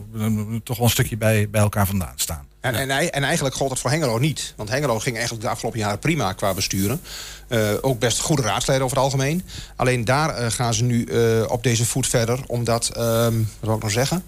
toch 0.63 0.77
wel 0.77 0.85
een 0.85 0.91
stukje 0.91 1.17
bij, 1.17 1.49
bij 1.49 1.61
elkaar 1.61 1.87
vandaan 1.87 2.13
staan. 2.15 2.49
En, 2.61 2.75
en, 2.75 3.11
en, 3.11 3.23
eigenlijk 3.23 3.55
gold 3.55 3.69
het 3.69 3.79
voor 3.79 3.89
Hengelo 3.89 4.17
niet. 4.17 4.53
Want 4.55 4.69
Hengelo 4.69 4.99
ging 4.99 5.15
eigenlijk 5.15 5.45
de 5.45 5.51
afgelopen 5.51 5.79
jaren 5.79 5.99
prima 5.99 6.33
qua 6.33 6.53
besturen. 6.53 7.01
Uh, 7.49 7.69
ook 7.81 7.99
best 7.99 8.19
goede 8.19 8.41
raadsleden 8.41 8.83
over 8.83 8.95
het 8.95 9.05
algemeen. 9.05 9.45
Alleen 9.75 10.05
daar 10.05 10.41
uh, 10.41 10.51
gaan 10.51 10.73
ze 10.73 10.83
nu 10.83 11.05
uh, 11.05 11.51
op 11.51 11.63
deze 11.63 11.85
voet 11.85 12.07
verder. 12.07 12.39
Omdat, 12.47 12.91
um, 12.97 13.49
wat 13.59 13.67
wil 13.67 13.75
ik 13.75 13.81
nog 13.81 13.91
zeggen... 13.91 14.23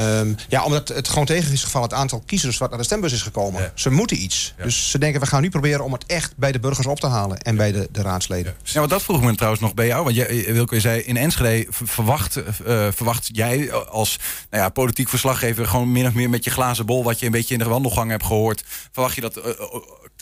Um, 0.00 0.36
ja, 0.48 0.64
omdat 0.64 0.88
het 0.88 1.08
gewoon 1.08 1.24
tegen 1.24 1.52
is 1.52 1.64
gevallen 1.64 1.88
het 1.88 1.98
aantal 1.98 2.22
kiezers 2.26 2.58
wat 2.58 2.68
naar 2.68 2.78
de 2.78 2.84
stembus 2.84 3.12
is 3.12 3.22
gekomen. 3.22 3.62
Ja. 3.62 3.72
Ze 3.74 3.90
moeten 3.90 4.22
iets. 4.22 4.54
Ja. 4.56 4.64
Dus 4.64 4.90
ze 4.90 4.98
denken, 4.98 5.20
we 5.20 5.26
gaan 5.26 5.42
nu 5.42 5.48
proberen 5.48 5.84
om 5.84 5.92
het 5.92 6.06
echt 6.06 6.36
bij 6.36 6.52
de 6.52 6.60
burgers 6.60 6.86
op 6.86 7.00
te 7.00 7.06
halen. 7.06 7.38
En 7.38 7.56
bij 7.56 7.72
de, 7.72 7.88
de 7.92 8.02
raadsleden. 8.02 8.54
Ja, 8.62 8.70
ja 8.72 8.78
want 8.78 8.90
dat 8.90 9.02
vroeg 9.02 9.22
me 9.22 9.34
trouwens 9.34 9.62
nog 9.62 9.74
bij 9.74 9.86
jou. 9.86 10.04
Want 10.04 10.16
jij, 10.16 10.52
Wilco, 10.52 10.74
je 10.74 10.80
zei 10.80 11.00
in 11.00 11.16
Enschede 11.16 11.66
verwacht, 11.70 12.36
uh, 12.36 12.42
verwacht 12.90 13.28
jij 13.32 13.72
als 13.72 14.18
nou 14.50 14.62
ja, 14.62 14.68
politiek 14.68 15.08
verslaggever... 15.08 15.66
gewoon 15.66 15.92
min 15.92 16.06
of 16.06 16.12
meer 16.12 16.30
met 16.30 16.44
je 16.44 16.50
glazen 16.50 16.86
bol... 16.86 17.04
wat 17.04 17.18
je 17.20 17.26
een 17.26 17.32
beetje 17.32 17.54
in 17.54 17.60
de 17.60 17.68
wandelgang 17.68 18.10
hebt 18.10 18.24
gehoord... 18.24 18.64
verwacht 18.92 19.14
je 19.14 19.20
dat 19.20 19.36
uh, 19.36 19.44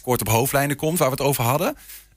kort 0.03 0.21
op 0.21 0.29
hoofdlijnen 0.29 0.77
komt, 0.77 0.99
waar 0.99 1.09
we 1.09 1.15
het 1.15 1.25
over 1.25 1.45
hadden... 1.45 1.77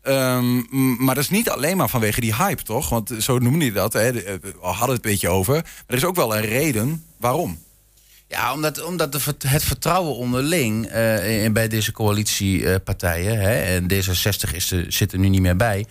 Um, 0.09 0.65
maar 0.99 1.15
dat 1.15 1.23
is 1.23 1.29
niet 1.29 1.49
alleen 1.49 1.77
maar 1.77 1.89
vanwege 1.89 2.21
die 2.21 2.35
hype, 2.35 2.63
toch? 2.63 2.89
Want 2.89 3.11
zo 3.19 3.37
noemde 3.37 3.65
je 3.65 3.71
dat. 3.71 3.93
Hè? 3.93 4.11
We 4.13 4.39
hadden 4.61 4.95
het 4.95 5.05
een 5.05 5.11
beetje 5.11 5.29
over. 5.29 5.53
Maar 5.53 5.83
er 5.87 5.95
is 5.95 6.05
ook 6.05 6.15
wel 6.15 6.35
een 6.35 6.45
reden 6.45 7.03
waarom. 7.17 7.59
Ja, 8.27 8.53
omdat, 8.53 8.83
omdat 8.83 9.13
het 9.47 9.63
vertrouwen 9.63 10.15
onderling 10.15 10.85
uh, 10.85 10.91
bij 11.51 11.67
deze 11.67 11.91
coalitiepartijen... 11.91 13.35
Uh, 13.35 13.75
en 13.75 13.83
D66 13.83 14.55
is 14.55 14.71
er, 14.71 14.85
zit 14.87 15.13
er 15.13 15.19
nu 15.19 15.29
niet 15.29 15.41
meer 15.41 15.55
bij... 15.55 15.85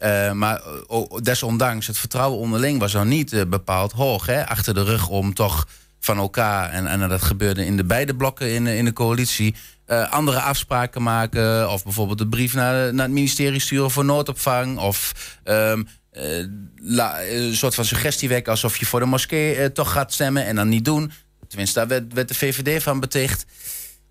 Uh, 0.00 0.32
maar 0.32 0.62
oh, 0.86 1.18
desondanks, 1.22 1.86
het 1.86 1.98
vertrouwen 1.98 2.38
onderling 2.38 2.78
was 2.78 2.92
nou 2.92 3.06
niet 3.06 3.44
bepaald 3.48 3.92
hoog. 3.92 4.26
Hè? 4.26 4.46
Achter 4.46 4.74
de 4.74 4.84
rug 4.84 5.08
om 5.08 5.34
toch 5.34 5.66
van 6.04 6.18
elkaar, 6.18 6.70
en, 6.70 6.86
en 6.86 7.08
dat 7.08 7.22
gebeurde 7.22 7.66
in 7.66 7.76
de 7.76 7.84
beide 7.84 8.16
blokken 8.16 8.50
in, 8.50 8.66
in 8.66 8.84
de 8.84 8.92
coalitie... 8.92 9.54
Uh, 9.86 10.10
andere 10.10 10.40
afspraken 10.40 11.02
maken. 11.02 11.70
Of 11.70 11.82
bijvoorbeeld 11.82 12.18
de 12.18 12.28
brief 12.28 12.54
naar, 12.54 12.94
naar 12.94 13.04
het 13.04 13.14
ministerie 13.14 13.60
sturen 13.60 13.90
voor 13.90 14.04
noodopvang. 14.04 14.78
Of 14.78 15.12
um, 15.44 15.86
uh, 16.12 16.46
la, 16.76 17.22
een 17.22 17.56
soort 17.56 17.74
van 17.74 17.84
suggestie 17.84 18.28
wekken 18.28 18.52
alsof 18.52 18.76
je 18.76 18.86
voor 18.86 19.00
de 19.00 19.06
moskee 19.06 19.56
uh, 19.56 19.64
toch 19.64 19.92
gaat 19.92 20.12
stemmen 20.12 20.46
en 20.46 20.56
dan 20.56 20.68
niet 20.68 20.84
doen. 20.84 21.12
Tenminste, 21.48 21.78
daar 21.78 21.88
werd, 21.88 22.12
werd 22.12 22.28
de 22.28 22.34
VVD 22.34 22.82
van 22.82 23.00
beticht. 23.00 23.46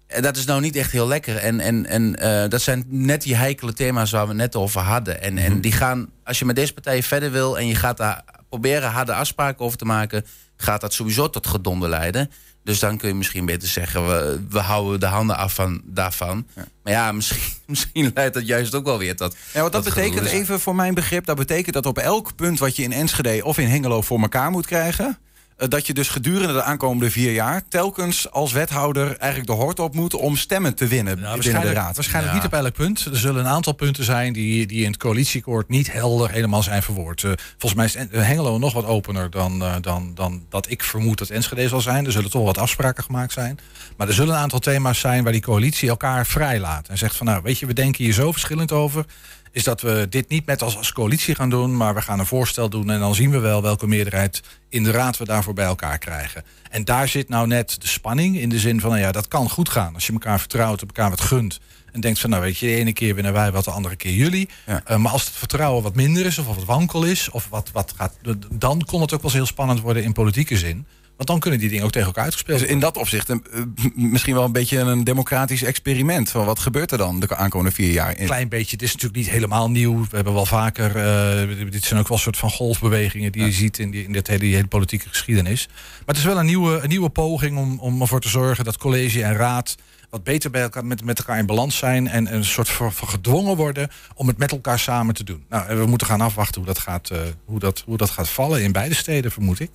En 0.08 0.22
dat 0.22 0.38
is 0.38 0.46
nou 0.46 0.62
niet 0.62 0.76
echt 0.76 0.92
heel 0.92 1.08
lekker. 1.08 1.38
En, 1.38 1.60
en, 1.60 1.86
en 1.86 2.16
eh, 2.16 2.50
dat 2.50 2.62
zijn 2.62 2.86
net 2.88 3.22
die 3.22 3.36
heikele 3.36 3.74
thema's 3.74 4.12
waar 4.12 4.28
we 4.28 4.34
net 4.34 4.56
over 4.56 4.82
hadden. 4.82 5.22
En, 5.22 5.38
en 5.38 5.62
die 5.62 5.72
gaan, 5.72 6.10
als 6.24 6.40
je 6.40 6.46
met 6.46 6.56
deze 6.56 6.74
partijen 6.74 7.04
verder 7.04 7.32
wil 7.32 7.58
en 7.58 7.68
je 7.68 7.76
gaat 7.76 7.98
daar 7.98 8.24
proberen 8.54 8.92
harde 8.92 9.14
afspraken 9.14 9.66
over 9.66 9.78
te 9.78 9.86
maken, 9.86 10.26
gaat 10.58 10.82
dat 10.82 10.94
sowieso 10.94 11.30
tot 11.30 11.48
gedonde 11.48 11.88
leiden. 11.88 12.32
Dus 12.64 12.80
dan 12.80 12.98
kun 12.98 13.08
je 13.08 13.16
misschien 13.16 13.46
beter 13.46 13.68
zeggen, 13.68 14.08
we, 14.08 14.42
we 14.50 14.60
houden 14.60 15.00
de 15.00 15.06
handen 15.06 15.38
af 15.38 15.54
van, 15.54 15.82
daarvan. 15.86 16.48
Maar 16.84 16.94
ja, 16.94 17.12
misschien, 17.20 17.54
misschien 17.66 18.12
leidt 18.14 18.34
dat 18.34 18.48
juist 18.48 18.76
ook 18.76 18.86
wel 18.86 18.98
weer 18.98 19.16
tot... 19.16 19.36
Ja, 19.54 19.62
want 19.62 19.74
dat 19.74 19.84
tot 19.84 19.94
betekent 19.94 20.26
even 20.26 20.60
voor 20.60 20.76
mijn 20.76 20.94
begrip, 20.94 21.26
dat 21.26 21.38
betekent 21.38 21.74
dat 21.74 21.86
op 21.86 21.98
elk 21.98 22.36
punt 22.36 22.60
wat 22.60 22.76
je 22.76 22.84
in 22.84 22.92
Enschede 22.92 23.46
of 23.46 23.58
in 23.58 23.68
Hengelo 23.68 24.02
voor 24.02 24.22
elkaar 24.22 24.52
moet 24.52 24.66
krijgen, 24.66 25.18
dat 25.58 25.88
je 25.88 25.94
dus 25.94 26.10
gedurende 26.10 26.54
de 26.54 26.64
aankomende 26.64 27.12
vier 27.12 27.34
jaar 27.34 27.62
telkens 27.70 28.32
als 28.32 28.52
wethouder 28.52 29.18
eigenlijk 29.18 29.52
de 29.52 29.56
hort 29.58 29.80
op 29.80 29.96
moet 29.96 30.14
om 30.14 30.36
stemmen 30.38 30.76
te 30.76 30.88
winnen 30.88 31.20
Nou, 31.20 31.42
binnen 31.42 31.62
de 31.62 31.72
raad. 31.74 31.96
waarschijnlijk 31.96 32.34
Ja. 32.36 32.40
niet 32.44 32.54
op 32.54 32.60
elk 32.60 32.74
punt. 32.74 33.06
Er 33.06 33.18
zullen 33.18 33.46
een 33.46 33.52
aantal 33.52 33.74
punten 33.74 34.04
zijn 34.04 34.34
die, 34.34 34.66
die 34.68 34.84
in 34.84 34.92
het 34.92 34.98
coalitieakkoord 35.00 35.70
niet 35.70 35.92
helder 35.92 36.32
helemaal 36.32 36.64
zijn 36.64 36.84
verwoord. 36.84 37.24
Eh, 37.24 37.32
volgens 37.58 37.74
mij 37.74 37.86
is 37.86 37.96
En- 37.96 38.10
Hengelo 38.26 38.58
nog 38.58 38.74
wat 38.74 38.86
opener 38.86 39.30
dan, 39.30 39.62
eh, 39.64 39.76
dan, 39.82 40.12
dan 40.16 40.46
dat 40.50 40.70
ik 40.70 40.84
vermoed 40.84 41.18
dat 41.18 41.30
Enschede 41.30 41.68
zal 41.68 41.82
zijn. 41.82 42.06
Er 42.06 42.12
zullen 42.12 42.30
toch 42.32 42.46
wat 42.46 42.58
afspraken 42.58 43.04
gemaakt 43.04 43.32
zijn. 43.34 43.60
Maar 43.98 44.08
er 44.08 44.14
zullen 44.14 44.34
een 44.36 44.42
aantal 44.42 44.60
thema's 44.60 45.00
zijn 45.00 45.24
waar 45.24 45.32
die 45.32 45.42
coalitie 45.42 45.90
elkaar 45.90 46.26
vrijlaat. 46.26 46.88
En 46.88 46.98
zegt 46.98 47.16
van 47.16 47.26
nou 47.26 47.42
weet 47.44 47.60
je, 47.60 47.66
we 47.66 47.74
denken 47.74 48.04
hier 48.04 48.14
zo 48.14 48.32
verschillend 48.32 48.72
over. 48.72 49.06
Is 49.54 49.64
dat 49.64 49.82
we 49.82 50.08
dit 50.10 50.30
niet 50.30 50.46
met 50.46 50.62
als, 50.62 50.78
als 50.78 50.92
coalitie 50.92 51.36
gaan 51.36 51.50
doen, 51.50 51.78
maar 51.78 51.94
we 51.96 52.02
gaan 52.02 52.20
een 52.20 52.26
voorstel 52.26 52.70
doen. 52.70 52.90
En 52.90 53.00
dan 53.00 53.16
zien 53.16 53.32
we 53.32 53.40
wel 53.40 53.62
welke 53.62 53.88
meerderheid 53.88 54.42
in 54.70 54.84
de 54.84 54.92
raad 54.92 55.18
we 55.18 55.26
daarvoor 55.26 55.54
bij 55.54 55.66
elkaar 55.66 55.98
krijgen. 55.98 56.44
En 56.70 56.86
daar 56.86 57.08
zit 57.08 57.30
nou 57.30 57.48
net 57.48 57.82
de 57.82 57.88
spanning 57.88 58.38
in 58.38 58.50
de 58.50 58.60
zin 58.60 58.80
van, 58.80 58.90
nou 58.90 59.02
ja, 59.02 59.12
dat 59.12 59.28
kan 59.28 59.50
goed 59.50 59.70
gaan. 59.70 59.94
Als 59.94 60.06
je 60.06 60.14
elkaar 60.14 60.40
vertrouwt, 60.40 60.82
elkaar 60.82 61.10
wat 61.10 61.22
gunt. 61.22 61.60
En 61.92 62.02
denkt 62.02 62.20
van, 62.20 62.30
nou 62.30 62.42
weet 62.42 62.58
je, 62.58 62.66
de 62.66 62.76
ene 62.76 62.94
keer 62.94 63.16
winnen 63.16 63.34
wij 63.34 63.52
wat, 63.52 63.64
de 63.64 63.72
andere 63.72 63.96
keer 63.96 64.14
jullie. 64.14 64.50
Ja. 64.66 64.82
Eh, 64.86 64.98
maar 64.98 65.12
als 65.12 65.26
het 65.26 65.34
vertrouwen 65.34 65.84
wat 65.84 65.96
minder 65.96 66.26
is, 66.26 66.38
of 66.38 66.46
wat 66.46 66.66
wankel 66.66 67.04
is, 67.04 67.30
of 67.30 67.48
wat, 67.50 67.70
wat 67.72 67.94
gaat, 67.98 68.14
dan 68.52 68.84
kon 68.86 69.02
het 69.02 69.14
ook 69.14 69.22
wel 69.22 69.30
eens 69.30 69.34
heel 69.34 69.46
spannend 69.46 69.80
worden 69.80 70.04
in 70.04 70.14
politieke 70.14 70.58
zin. 70.58 70.86
Want 71.18 71.30
dan 71.30 71.40
kunnen 71.40 71.60
die 71.60 71.70
dingen 71.70 71.86
ook 71.86 71.92
tegen 71.92 72.08
elkaar 72.08 72.24
uitgespeeld 72.24 72.60
Dus 72.60 72.68
worden. 72.68 72.86
in 72.88 72.94
dat 72.94 73.02
opzicht 73.02 73.30
een, 73.30 73.46
eh, 73.52 73.62
misschien 73.96 74.34
wel 74.34 74.44
een 74.44 74.52
beetje 74.52 74.80
een 74.80 75.04
democratisch 75.04 75.64
experiment. 75.64 76.30
Van 76.30 76.46
wat 76.46 76.60
gebeurt 76.60 76.92
er 76.92 76.98
dan 76.98 77.20
de 77.20 77.36
aankomende 77.36 77.72
vier 77.72 77.92
jaar? 77.92 78.20
Een 78.20 78.26
klein 78.26 78.50
beetje. 78.50 78.72
Het 78.72 78.82
is 78.82 78.92
natuurlijk 78.92 79.20
niet 79.20 79.30
helemaal 79.30 79.70
nieuw. 79.70 80.00
We 80.00 80.16
hebben 80.16 80.34
wel 80.34 80.46
vaker. 80.46 80.96
eh, 80.96 81.72
dit 81.72 81.84
zijn 81.84 82.00
ook 82.00 82.08
wel 82.08 82.18
een 82.18 82.24
soort 82.24 82.38
van 82.38 82.50
golfbewegingen 82.52 83.32
die 83.32 83.46
je 83.46 83.52
ziet 83.52 83.80
in, 83.80 83.92
die, 83.92 84.04
in 84.04 84.12
dit 84.12 84.28
hele, 84.28 84.40
die 84.40 84.56
hele 84.56 84.68
politieke 84.68 85.10
geschiedenis. 85.10 85.68
Maar 85.68 86.04
het 86.06 86.18
is 86.18 86.24
wel 86.24 86.40
een 86.40 86.46
nieuwe, 86.46 86.80
een 86.80 86.90
nieuwe 86.90 87.10
poging 87.10 87.58
om, 87.58 87.80
om 87.80 88.02
ervoor 88.02 88.22
te 88.22 88.30
zorgen 88.30 88.64
dat 88.66 88.78
college 88.78 89.24
en 89.24 89.34
raad 89.34 89.76
wat 90.10 90.24
beter 90.24 90.50
bij 90.52 90.62
elkaar, 90.62 90.86
met, 90.86 91.04
met 91.04 91.18
elkaar 91.20 91.38
in 91.38 91.46
balans 91.46 91.78
zijn. 91.78 92.08
En 92.08 92.34
een 92.34 92.46
soort 92.46 92.70
van, 92.70 92.94
van 92.94 93.08
gedwongen 93.08 93.56
worden 93.56 93.90
om 94.16 94.28
het 94.28 94.38
met 94.38 94.52
elkaar 94.52 94.80
samen 94.80 95.14
te 95.14 95.24
doen. 95.24 95.44
Nou, 95.50 95.78
we 95.78 95.86
moeten 95.86 96.08
gaan 96.08 96.22
afwachten 96.22 96.56
hoe 96.62 96.74
dat 96.74 96.80
gaat, 96.80 97.10
eh, 97.10 97.20
hoe 97.46 97.60
dat, 97.60 97.84
hoe 97.86 97.98
dat 97.98 98.10
gaat 98.10 98.30
vallen 98.30 98.64
in 98.64 98.72
beide 98.72 98.96
steden, 98.96 99.32
vermoed 99.32 99.60
ik. 99.60 99.70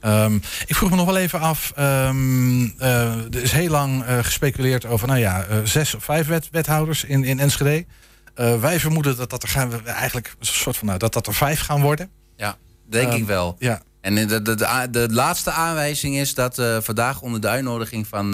Ehm, 0.00 0.34
ik 0.66 0.74
vroeg 0.74 0.90
me 0.90 0.96
nog 0.96 1.06
wel 1.06 1.16
even 1.16 1.40
af. 1.40 1.72
ehm, 1.76 2.64
eh, 2.78 3.24
er 3.34 3.42
is 3.42 3.52
heel 3.52 3.70
lang 3.70 4.04
eh, 4.04 4.18
gespeculeerd 4.18 4.84
over, 4.86 5.06
nou 5.06 5.18
ja, 5.18 5.44
eh, 5.44 5.56
zes 5.64 5.94
of 5.94 6.04
vijf 6.04 6.26
wet, 6.26 6.48
wethouders 6.50 7.04
in, 7.04 7.24
in 7.24 7.38
Enschede. 7.38 7.84
Wij 8.60 8.80
vermoeden 8.80 9.16
dat 9.16 9.30
dat 9.30 9.42
er 9.42 9.48
gaan 9.48 9.70
we 9.70 9.82
eigenlijk 9.82 10.34
een 10.38 10.46
soort 10.46 10.76
van 10.76 10.86
nou, 10.86 10.98
dat 10.98 11.12
dat 11.12 11.26
er 11.26 11.34
vijf 11.34 11.60
gaan 11.60 11.80
worden. 11.80 12.10
Ja, 12.36 12.56
denk 12.88 13.08
Ehm, 13.08 13.16
ik 13.16 13.26
wel. 13.26 13.56
Ja. 13.58 13.82
En 14.00 14.14
de, 14.14 14.42
de, 14.42 14.54
de, 14.54 14.88
de 14.90 15.08
laatste 15.10 15.50
aanwijzing 15.50 16.16
is 16.16 16.34
dat 16.34 16.62
vandaag 16.80 17.20
onder 17.20 17.40
de 17.40 17.48
uitnodiging 17.48 18.06
van 18.06 18.30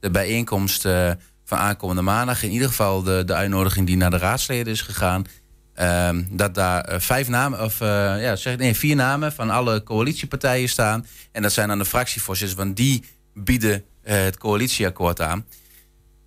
de 0.00 0.10
bijeenkomst 0.10 0.82
van 1.44 1.58
aankomende 1.58 2.02
maandag, 2.02 2.42
in 2.42 2.50
ieder 2.50 2.68
geval 2.68 3.02
de, 3.02 3.22
de 3.26 3.34
uitnodiging 3.34 3.86
die 3.86 3.96
naar 3.96 4.10
de 4.10 4.18
raadsleden 4.18 4.72
is 4.72 4.82
gegaan, 4.82 5.24
ehm, 5.78 6.22
dat 6.30 6.54
daar 6.54 6.84
eh, 6.84 7.00
vijf 7.00 7.28
namen, 7.28 7.62
of 7.62 7.80
eh, 7.80 7.88
ja, 8.22 8.36
zeg, 8.36 8.56
nee, 8.56 8.74
vier 8.74 8.96
namen 8.96 9.32
van 9.32 9.50
alle 9.50 9.82
coalitiepartijen 9.82 10.68
staan. 10.68 11.06
En 11.32 11.42
dat 11.42 11.52
zijn 11.52 11.68
dan 11.68 11.78
de 11.78 11.84
fractievoorzitters, 11.84 12.58
want 12.60 12.76
die 12.76 13.04
bieden 13.34 13.84
eh, 14.02 14.22
het 14.22 14.38
coalitieakkoord 14.38 15.20
aan. 15.20 15.46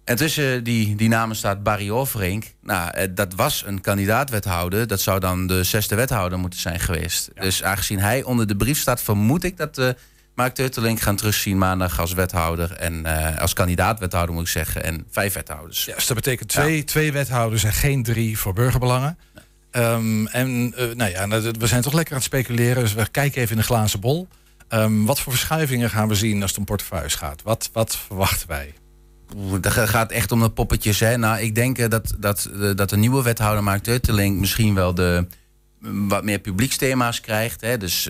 En 0.04 0.16
tussen 0.16 0.64
die, 0.64 0.96
die 0.96 1.10
namen 1.10 1.36
staat 1.36 1.64
Barry 1.64 1.90
Overink. 1.90 2.46
Nou, 2.62 3.14
dat 3.14 3.34
was 3.34 3.64
een 3.66 3.82
kandidaat-wethouder. 3.82 4.88
Dat 4.88 5.02
zou 5.02 5.20
dan 5.20 5.48
de 5.48 5.64
zesde 5.64 5.96
wethouder 5.96 6.40
moeten 6.40 6.60
zijn 6.60 6.80
geweest. 6.80 7.30
Dus 7.34 7.64
aangezien 7.64 8.00
hij 8.00 8.24
onder 8.24 8.48
de 8.48 8.56
brief 8.56 8.80
staat, 8.80 9.02
vermoed 9.02 9.44
ik 9.44 9.58
dat 9.58 9.96
Mark 10.36 10.54
Teutelink 10.54 11.00
gaan 11.00 11.16
terugzien 11.16 11.58
maandag 11.58 12.00
als 12.00 12.14
wethouder. 12.14 12.72
En 12.72 13.06
als 13.38 13.54
kandidaat-wethouder 13.54 14.36
moet 14.36 14.44
ik 14.44 14.52
zeggen. 14.52 14.84
En 14.84 15.06
vijf 15.10 15.34
wethouders. 15.34 15.86
Ja, 15.86 15.96
dus 15.96 16.08
dat 16.08 16.16
betekent 16.16 16.50
twee, 16.50 16.84
twee 16.84 17.12
wethouders 17.12 17.64
en 17.64 17.74
geen 17.74 18.04
drie 18.04 18.38
voor 18.38 18.54
burgerbelangen. 18.54 19.18
Ehm, 19.72 20.26
en 20.26 20.74
eh, 20.76 20.96
nou 20.96 21.12
ja, 21.12 21.28
we 21.52 21.68
zijn 21.68 21.82
toch 21.82 21.94
lekker 21.94 22.14
aan 22.14 22.20
het 22.20 22.28
speculeren. 22.28 22.84
Dus 22.84 22.94
we 22.94 23.10
kijken 23.12 23.42
even 23.42 23.56
in 23.56 23.62
de 23.62 23.68
glazen 23.68 24.00
bol. 24.00 24.28
Ehm, 24.68 25.04
wat 25.04 25.20
voor 25.20 25.34
verschuivingen 25.34 25.90
gaan 25.90 26.08
we 26.08 26.16
zien 26.16 26.42
als 26.42 26.52
het 26.52 26.60
om 26.60 26.66
portefeuilles 26.66 27.16
gaat? 27.16 27.42
Wat, 27.42 27.70
wat 27.74 27.98
verwachten 27.98 28.48
wij? 28.48 28.74
Dat 29.62 29.72
gaat 29.74 30.12
echt 30.12 30.32
om 30.32 30.40
de 30.40 30.50
poppetjes. 30.50 31.00
Hè? 31.00 31.18
Nou, 31.18 31.40
ik 31.40 31.56
denk 31.56 31.78
eh, 31.78 31.90
dat, 31.90 32.14
dat, 32.18 32.50
eh, 32.60 32.76
dat 32.76 32.90
de 32.90 32.98
nieuwe 32.98 33.24
wethouder 33.24 33.64
Mark 33.64 33.84
Teutelink 33.84 34.40
misschien 34.40 34.74
wel 34.74 34.94
de 34.94 35.28
mm, 35.80 36.10
wat 36.10 36.24
meer 36.24 36.40
publieksthema's 36.40 37.22
krijgt. 37.22 37.62
Hè? 37.62 37.78
Dus 37.78 38.10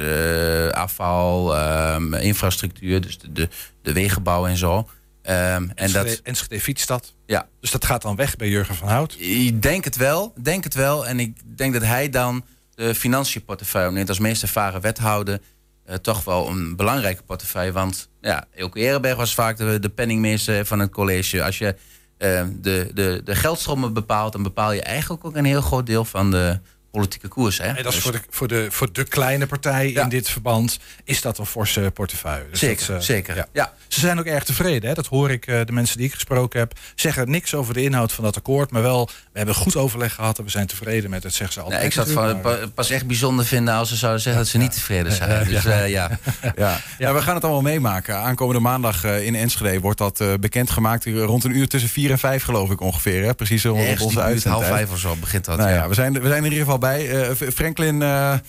afval, 0.72 1.56
ehm, 1.56 2.14
infrastructuur, 2.14 3.02
dus 3.02 3.18
de, 3.32 3.50
de 3.82 3.94
wegenbouw 3.94 4.48
en 4.48 4.58
zo. 4.58 4.88
Ehm, 5.22 5.38
en 5.38 5.72
Enschede, 5.76 6.10
dat, 6.10 6.20
Enschede 6.24 6.60
Fietsstad. 6.62 7.14
ja, 7.26 7.48
Dus 7.60 7.72
dat 7.72 7.86
gaat 7.86 8.02
dan 8.02 8.16
weg 8.16 8.36
bij 8.36 8.50
Jurgen 8.50 8.76
van 8.76 8.88
Hout. 8.88 9.16
ik 9.20 9.62
denk 9.62 9.84
het 9.84 9.96
wel, 9.96 10.34
denk 10.42 10.64
het 10.64 10.74
wel. 10.74 11.08
En 11.08 11.20
ik 11.20 11.58
denk 11.58 11.74
dat 11.74 11.84
hij 11.84 12.10
dan 12.10 12.44
de 12.76 12.96
financiënportefeuille 12.96 13.88
opneemt 13.88 14.10
als 14.10 14.20
meest 14.20 14.42
ervaren 14.42 14.82
wethouder. 14.82 15.40
eh, 15.86 15.96
toch 15.96 16.24
wel 16.24 16.48
een 16.48 16.76
belangrijke 16.76 17.24
portefeuille. 17.24 17.72
Want 17.72 18.10
ja, 18.22 18.46
Elke 18.56 18.80
Ehrenberg 18.80 19.16
was 19.16 19.34
vaak 19.34 19.58
de, 19.58 19.80
de 19.80 19.90
penningmeester 19.90 20.66
van 20.66 20.80
het 20.80 20.92
college. 20.92 21.44
Als 21.44 21.58
je 21.58 21.76
eh, 22.18 22.44
de, 22.62 22.92
de, 22.94 23.22
de 23.24 23.36
geldstromen 23.36 23.94
bepaalt, 23.94 24.32
dan 24.34 24.44
bepaal 24.44 24.72
je 24.72 24.82
eigenlijk 24.82 25.26
ook 25.26 25.36
een 25.36 25.46
heel 25.46 25.62
groot 25.62 25.86
deel 25.86 26.06
van 26.06 26.32
de 26.32 26.60
politieke 26.92 27.28
koers. 27.28 27.58
Hè? 27.58 27.64
En 27.64 27.76
dat 27.84 27.86
is 27.86 27.94
Dus- 27.94 28.02
voor 28.04 28.12
de, 28.12 28.20
voor, 28.30 28.48
de, 28.48 28.68
voor 28.70 28.94
de 28.94 29.04
kleine 29.04 29.46
partij 29.48 29.92
Ja. 29.92 30.04
in 30.04 30.10
dit 30.10 30.30
verband 30.30 30.80
is 31.04 31.22
dat 31.22 31.38
een 31.38 31.46
forse 31.46 31.92
portefeuille. 31.94 32.46
Dus 32.50 32.60
Zeker, 32.60 32.88
dat, 32.88 32.96
eh, 32.96 33.02
zeker. 33.02 33.36
ja. 33.36 33.46
Ja. 33.54 33.74
Ze 33.88 34.00
zijn 34.00 34.20
ook 34.20 34.26
erg 34.26 34.44
tevreden. 34.44 34.90
Hè? 34.90 34.96
Dat 34.96 35.06
hoor 35.08 35.32
ik 35.32 35.48
eh, 35.48 35.60
de 35.66 35.72
mensen 35.72 35.98
die 35.98 36.06
ik 36.06 36.14
gesproken 36.14 36.60
heb. 36.60 36.74
Zeggen 36.96 37.30
niks 37.32 37.54
over 37.54 37.74
de 37.74 37.84
inhoud 37.84 38.12
van 38.12 38.24
dat 38.24 38.38
akkoord. 38.38 38.72
Maar 38.72 38.82
wel, 38.82 39.06
we 39.32 39.38
hebben 39.38 39.56
goed 39.56 39.76
overleg 39.76 40.14
gehad 40.14 40.38
en 40.38 40.44
we 40.44 40.50
zijn 40.50 40.68
tevreden 40.68 41.10
met 41.10 41.24
het. 41.24 41.34
Zeggen 41.34 41.54
ze 41.54 41.60
altijd. 41.62 41.80
Nee, 41.80 41.88
ik 41.90 41.94
zou 41.96 42.28
het 42.28 42.44
maar- 42.44 42.68
pas 42.68 42.90
echt 42.90 43.08
bijzonder 43.08 43.46
vinden 43.46 43.74
als 43.74 43.90
ze 43.90 43.96
zouden 43.96 44.22
zeggen 44.22 44.42
dat 44.42 44.52
ze 44.52 44.58
niet 44.58 44.74
tevreden 44.74 45.12
zijn. 45.12 45.48
Dus 45.48 45.66
eh, 45.66 45.90
ja. 45.90 46.20
Ja. 46.56 46.80
ja, 46.98 47.14
we 47.14 47.22
gaan 47.22 47.36
het 47.36 47.44
allemaal 47.44 47.62
meemaken. 47.62 48.16
Aankomende 48.18 48.62
maandag 48.62 49.04
in 49.04 49.36
Enschede 49.36 49.80
wordt 49.80 49.98
dat 49.98 50.24
bekendgemaakt. 50.40 51.06
Rond 51.06 51.44
een 51.44 51.56
uur 51.58 51.68
tussen 51.68 51.90
vier 51.90 52.12
en 52.12 52.20
vijf 52.20 52.44
geloof 52.44 52.70
ik 52.72 52.82
ongeveer. 52.82 53.24
Hè? 53.24 53.34
Precies 53.34 53.64
rond 53.64 54.02
onze 54.02 54.24
buurt, 54.26 54.44
half 54.44 54.66
vijf 54.68 54.92
of 54.92 55.00
zo 55.00 55.16
begint 55.16 55.46
dat. 55.46 55.58
Nou 55.58 55.70
ja, 55.70 55.88
we 55.88 55.94
zijn, 55.94 56.14
we 56.22 56.28
zijn 56.28 56.38
in 56.38 56.44
ieder 56.52 56.60
geval 56.66 56.80
bij. 56.82 57.30
Eh, 57.30 57.50
Franklin, 57.54 58.02
eh, 58.02 58.34
eh, 58.34 58.40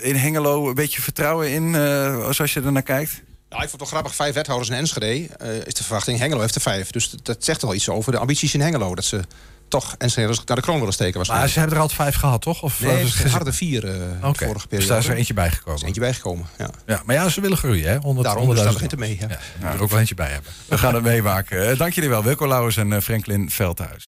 in 0.00 0.14
Hengelo 0.16 0.68
een 0.68 0.74
beetje 0.74 1.02
vertrouwen 1.02 1.50
in, 1.50 1.72
zoals 2.34 2.52
je 2.52 2.60
er 2.60 2.72
naar 2.72 2.82
kijkt? 2.82 3.10
Nou, 3.48 3.62
ik 3.62 3.68
vond 3.68 3.70
het 3.70 3.78
toch 3.80 3.88
grappig. 3.88 4.14
Vijf 4.14 4.34
wethouders 4.34 4.70
in 4.70 4.76
Enschede 4.76 5.14
is 5.64 5.74
de 5.74 5.84
verwachting. 5.84 6.18
Hengelo 6.18 6.40
heeft 6.40 6.54
er 6.54 6.60
vijf. 6.60 6.90
Dus 6.90 7.10
dat, 7.22 7.44
zegt 7.44 7.62
wel 7.62 7.74
iets 7.74 7.88
over 7.88 8.12
de 8.12 8.18
ambities 8.18 8.54
in 8.54 8.60
Hengelo. 8.60 8.94
Dat 8.94 9.04
ze 9.04 9.20
toch 9.68 9.94
Enschede 9.98 10.36
naar 10.46 10.56
de 10.56 10.62
kroon 10.62 10.78
willen 10.78 10.92
steken. 10.92 11.22
Maar 11.28 11.48
ze 11.48 11.58
hebben 11.58 11.76
er 11.76 11.82
altijd 11.82 12.00
vijf 12.00 12.14
gehad, 12.14 12.42
toch? 12.42 12.62
Of, 12.62 12.80
nee, 12.80 13.04
of- 13.04 13.10
ze 13.10 13.28
hadden 13.28 13.48
er 13.48 13.54
vier 13.54 13.80
de 13.80 14.10
Oké, 14.22 14.44
vorige 14.44 14.52
Dus 14.54 14.64
periode. 14.66 14.88
daar 14.88 14.98
is 14.98 15.06
er 15.08 15.14
eentje 15.16 15.34
bijgekomen. 15.34 15.80
is 15.80 15.86
eentje 15.86 16.00
bijgekomen. 16.00 16.46
Ja. 16.58 16.70
Ja, 16.86 17.02
maar 17.04 17.14
ja, 17.14 17.28
ze 17.28 17.40
willen 17.40 17.56
groeien, 17.56 17.90
hè? 17.90 17.96
100, 17.98 18.26
Daarom, 18.26 18.48
dus 18.48 18.58
100.000 18.58 18.64
dat 18.64 18.72
begint 18.72 18.92
er 18.92 18.98
mee. 18.98 19.16
Ja. 19.20 19.38
Ja, 19.60 19.72
er 19.72 19.82
ook 19.82 19.90
wel 19.90 19.98
eentje 19.98 20.14
bij 20.14 20.30
hebben. 20.30 20.52
We 20.66 20.78
gaan 20.78 20.94
het 20.94 21.02
meemaken. 21.02 21.78
Dank 21.78 21.92
jullie 21.92 22.10
wel, 22.10 22.22
Wilco 22.22 22.48
Lauwers 22.48 22.76
en 22.76 23.02
Franklin 23.02 23.50
Veldhuis. 23.50 24.06